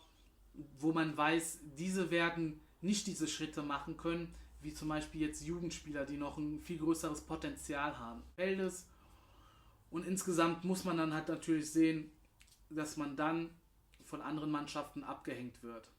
wo 0.80 0.92
man 0.92 1.16
weiß, 1.16 1.60
diese 1.78 2.12
werden 2.12 2.60
nicht 2.82 3.08
diese 3.08 3.28
Schritte 3.28 3.64
machen 3.64 3.98
können, 3.98 4.34
wie 4.62 4.74
zum 4.74 4.90
Beispiel 4.90 5.22
jetzt 5.22 5.46
Jugendspieler, 5.46 6.06
die 6.06 6.18
noch 6.18 6.38
ein 6.38 6.60
viel 6.60 6.80
größeres 6.80 7.22
Potenzial 7.22 8.00
haben. 8.00 8.24
Feldes. 8.36 8.88
Und 9.92 10.06
insgesamt 10.06 10.64
muss 10.64 10.84
man 10.84 10.98
dann 10.98 11.14
halt 11.14 11.28
natürlich 11.28 11.72
sehen, 11.72 12.12
dass 12.70 12.98
man 12.98 13.16
dann 13.16 13.50
von 14.04 14.22
anderen 14.22 14.52
Mannschaften 14.52 15.04
abgehängt 15.04 15.62
wird. 15.62 15.90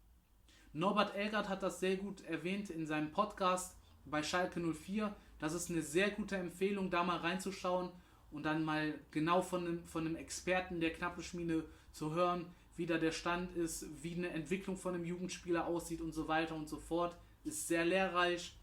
Norbert 0.72 1.14
Elgert 1.14 1.48
hat 1.48 1.62
das 1.62 1.80
sehr 1.80 1.96
gut 1.96 2.20
erwähnt 2.22 2.70
in 2.70 2.86
seinem 2.86 3.12
Podcast 3.12 3.75
bei 4.06 4.22
Schalke 4.22 4.60
04. 4.60 5.14
Das 5.38 5.52
ist 5.52 5.70
eine 5.70 5.82
sehr 5.82 6.10
gute 6.10 6.36
Empfehlung, 6.36 6.90
da 6.90 7.04
mal 7.04 7.18
reinzuschauen 7.18 7.90
und 8.30 8.44
dann 8.44 8.64
mal 8.64 8.94
genau 9.10 9.42
von 9.42 9.66
einem, 9.66 9.86
von 9.86 10.06
einem 10.06 10.16
Experten 10.16 10.80
der 10.80 10.92
Knappenschmiede 10.92 11.64
zu 11.92 12.12
hören, 12.12 12.46
wie 12.76 12.86
da 12.86 12.98
der 12.98 13.12
Stand 13.12 13.52
ist, 13.52 13.86
wie 14.02 14.14
eine 14.14 14.30
Entwicklung 14.30 14.76
von 14.76 14.94
einem 14.94 15.04
Jugendspieler 15.04 15.66
aussieht 15.66 16.00
und 16.00 16.12
so 16.12 16.28
weiter 16.28 16.54
und 16.54 16.68
so 16.68 16.78
fort. 16.78 17.16
Ist 17.44 17.68
sehr 17.68 17.84
lehrreich. 17.84 18.56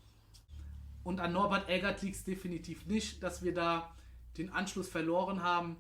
Und 1.04 1.20
an 1.20 1.34
Norbert 1.34 1.70
Eggert 1.70 2.02
liegt 2.02 2.16
es 2.16 2.24
definitiv 2.24 2.86
nicht, 2.86 3.22
dass 3.24 3.44
wir 3.44 3.54
da 3.54 3.94
den 4.38 4.52
Anschluss 4.52 4.88
verloren 4.88 5.44
haben. 5.44 5.78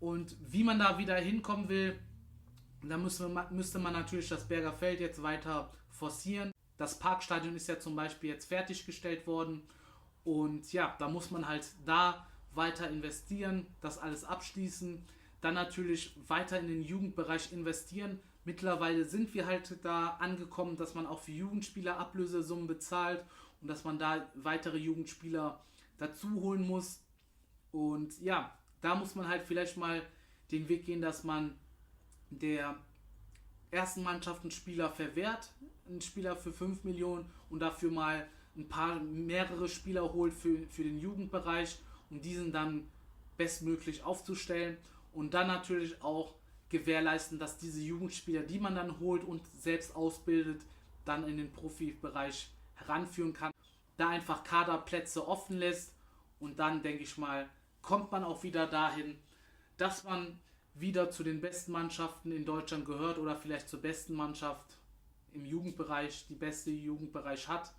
Und 0.00 0.36
wie 0.40 0.64
man 0.64 0.78
da 0.78 0.98
wieder 0.98 1.16
hinkommen 1.16 1.68
will, 1.68 1.98
da 2.82 2.96
müsste 2.96 3.28
man, 3.28 3.54
müsste 3.54 3.78
man 3.78 3.92
natürlich 3.92 4.28
das 4.28 4.46
Berger 4.46 4.72
Feld 4.72 5.00
jetzt 5.00 5.22
weiter 5.22 5.72
forcieren. 5.90 6.52
Das 6.78 6.98
Parkstadion 6.98 7.54
ist 7.54 7.68
ja 7.68 7.78
zum 7.78 7.94
Beispiel 7.94 8.30
jetzt 8.30 8.46
fertiggestellt 8.46 9.26
worden. 9.26 9.62
Und 10.24 10.72
ja, 10.72 10.96
da 10.98 11.08
muss 11.08 11.30
man 11.30 11.46
halt 11.46 11.66
da 11.84 12.26
weiter 12.54 12.88
investieren, 12.88 13.66
das 13.80 13.98
alles 13.98 14.24
abschließen. 14.24 15.04
Dann 15.40 15.54
natürlich 15.54 16.16
weiter 16.26 16.58
in 16.58 16.68
den 16.68 16.82
Jugendbereich 16.82 17.52
investieren. 17.52 18.20
Mittlerweile 18.44 19.04
sind 19.04 19.34
wir 19.34 19.46
halt 19.46 19.78
da 19.84 20.16
angekommen, 20.20 20.76
dass 20.76 20.94
man 20.94 21.06
auch 21.06 21.20
für 21.20 21.32
Jugendspieler 21.32 21.98
Ablösesummen 21.98 22.66
bezahlt 22.66 23.24
und 23.60 23.68
dass 23.68 23.84
man 23.84 23.98
da 23.98 24.26
weitere 24.34 24.78
Jugendspieler 24.78 25.60
dazu 25.98 26.40
holen 26.40 26.66
muss. 26.66 27.02
Und 27.72 28.20
ja, 28.20 28.56
da 28.80 28.94
muss 28.94 29.14
man 29.14 29.28
halt 29.28 29.44
vielleicht 29.44 29.76
mal 29.76 30.02
den 30.50 30.68
Weg 30.68 30.86
gehen, 30.86 31.00
dass 31.00 31.24
man 31.24 31.58
der 32.30 32.76
ersten 33.70 34.02
Mannschaft 34.02 34.42
einen 34.42 34.50
Spieler 34.50 34.90
verwehrt, 34.90 35.50
einen 35.88 36.00
Spieler 36.00 36.36
für 36.36 36.52
5 36.52 36.84
Millionen 36.84 37.30
und 37.50 37.60
dafür 37.60 37.90
mal 37.90 38.26
ein 38.56 38.68
paar 38.68 39.00
mehrere 39.00 39.68
Spieler 39.68 40.12
holt 40.12 40.34
für, 40.34 40.66
für 40.68 40.82
den 40.82 40.98
Jugendbereich, 40.98 41.78
um 42.10 42.20
diesen 42.20 42.52
dann 42.52 42.88
bestmöglich 43.36 44.02
aufzustellen 44.02 44.76
und 45.12 45.34
dann 45.34 45.46
natürlich 45.46 46.02
auch 46.02 46.34
gewährleisten, 46.68 47.38
dass 47.38 47.58
diese 47.58 47.80
Jugendspieler, 47.80 48.42
die 48.42 48.58
man 48.58 48.74
dann 48.74 48.98
holt 49.00 49.24
und 49.24 49.42
selbst 49.56 49.94
ausbildet, 49.96 50.62
dann 51.04 51.26
in 51.26 51.36
den 51.36 51.52
Profibereich 51.52 52.50
heranführen 52.74 53.32
kann, 53.32 53.52
da 53.96 54.08
einfach 54.10 54.44
Kaderplätze 54.44 55.26
offen 55.26 55.56
lässt 55.56 55.94
und 56.40 56.58
dann 56.58 56.82
denke 56.82 57.02
ich 57.02 57.16
mal, 57.16 57.48
kommt 57.80 58.12
man 58.12 58.24
auch 58.24 58.42
wieder 58.42 58.66
dahin, 58.66 59.18
dass 59.76 60.04
man 60.04 60.38
wieder 60.80 61.10
zu 61.10 61.22
den 61.22 61.40
besten 61.40 61.72
Mannschaften 61.72 62.32
in 62.32 62.44
Deutschland 62.44 62.84
gehört 62.84 63.18
oder 63.18 63.36
vielleicht 63.36 63.68
zur 63.68 63.80
besten 63.80 64.14
Mannschaft 64.14 64.76
im 65.32 65.44
Jugendbereich, 65.44 66.26
die 66.28 66.34
beste 66.34 66.70
Jugendbereich 66.70 67.48
hat. 67.48 67.72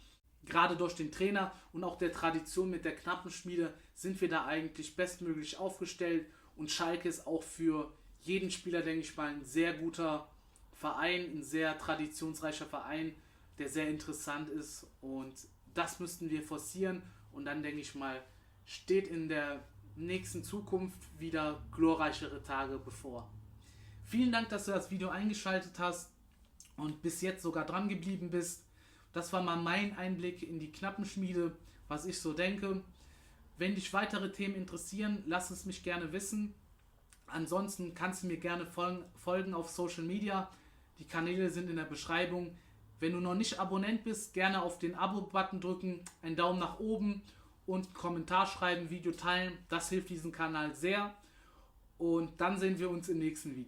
Gerade 0.45 0.75
durch 0.75 0.95
den 0.95 1.11
Trainer 1.11 1.51
und 1.73 1.83
auch 1.83 1.97
der 1.97 2.11
Tradition 2.11 2.69
mit 2.69 2.85
der 2.85 2.95
Knappenschmiede 2.95 3.73
sind 3.93 4.19
wir 4.21 4.29
da 4.29 4.45
eigentlich 4.45 4.95
bestmöglich 4.95 5.57
aufgestellt 5.57 6.25
und 6.55 6.71
Schalke 6.71 7.09
ist 7.09 7.27
auch 7.27 7.43
für 7.43 7.91
jeden 8.21 8.51
Spieler, 8.51 8.81
denke 8.81 9.01
ich 9.01 9.15
mal, 9.15 9.29
ein 9.29 9.43
sehr 9.43 9.73
guter 9.73 10.29
Verein, 10.73 11.37
ein 11.37 11.43
sehr 11.43 11.77
traditionsreicher 11.77 12.65
Verein, 12.65 13.13
der 13.57 13.69
sehr 13.69 13.89
interessant 13.89 14.49
ist 14.49 14.87
und 15.01 15.33
das 15.73 15.99
müssten 15.99 16.29
wir 16.29 16.41
forcieren 16.41 17.01
und 17.31 17.45
dann 17.45 17.63
denke 17.63 17.81
ich 17.81 17.95
mal, 17.95 18.21
steht 18.65 19.07
in 19.07 19.29
der 19.29 19.63
nächsten 20.05 20.43
Zukunft 20.43 20.99
wieder 21.19 21.61
glorreichere 21.71 22.41
Tage 22.43 22.79
bevor. 22.83 23.27
Vielen 24.05 24.31
Dank, 24.31 24.49
dass 24.49 24.65
du 24.65 24.71
das 24.71 24.89
Video 24.89 25.09
eingeschaltet 25.09 25.77
hast 25.77 26.09
und 26.77 27.01
bis 27.01 27.21
jetzt 27.21 27.43
sogar 27.43 27.65
dran 27.65 27.89
geblieben 27.89 28.31
bist. 28.31 28.63
Das 29.13 29.33
war 29.33 29.41
mal 29.41 29.57
mein 29.57 29.97
Einblick 29.97 30.43
in 30.43 30.59
die 30.59 30.71
Knappenschmiede, 30.71 31.51
was 31.87 32.05
ich 32.05 32.19
so 32.19 32.33
denke. 32.33 32.81
Wenn 33.57 33.75
dich 33.75 33.91
weitere 33.93 34.31
Themen 34.31 34.55
interessieren, 34.55 35.23
lass 35.25 35.51
es 35.51 35.65
mich 35.65 35.83
gerne 35.83 36.11
wissen. 36.11 36.53
Ansonsten 37.27 37.93
kannst 37.93 38.23
du 38.23 38.27
mir 38.27 38.37
gerne 38.37 38.65
folgen 38.65 39.53
auf 39.53 39.69
Social 39.69 40.03
Media. 40.03 40.49
Die 40.97 41.07
Kanäle 41.07 41.49
sind 41.49 41.69
in 41.69 41.75
der 41.75 41.83
Beschreibung. 41.83 42.57
Wenn 42.99 43.13
du 43.13 43.19
noch 43.19 43.35
nicht 43.35 43.59
Abonnent 43.59 44.03
bist, 44.03 44.33
gerne 44.33 44.61
auf 44.61 44.79
den 44.79 44.95
Abo-Button 44.95 45.61
drücken, 45.61 46.01
einen 46.21 46.35
Daumen 46.35 46.59
nach 46.59 46.79
oben 46.79 47.21
und 47.69 47.93
Kommentar 47.93 48.47
schreiben, 48.47 48.89
Video 48.89 49.11
teilen. 49.11 49.53
Das 49.69 49.89
hilft 49.89 50.09
diesem 50.09 50.31
Kanal 50.31 50.73
sehr. 50.73 51.13
Und 51.99 52.41
dann 52.41 52.57
sehen 52.57 52.79
wir 52.79 52.89
uns 52.89 53.09
im 53.09 53.19
nächsten 53.19 53.55
Video. 53.55 53.65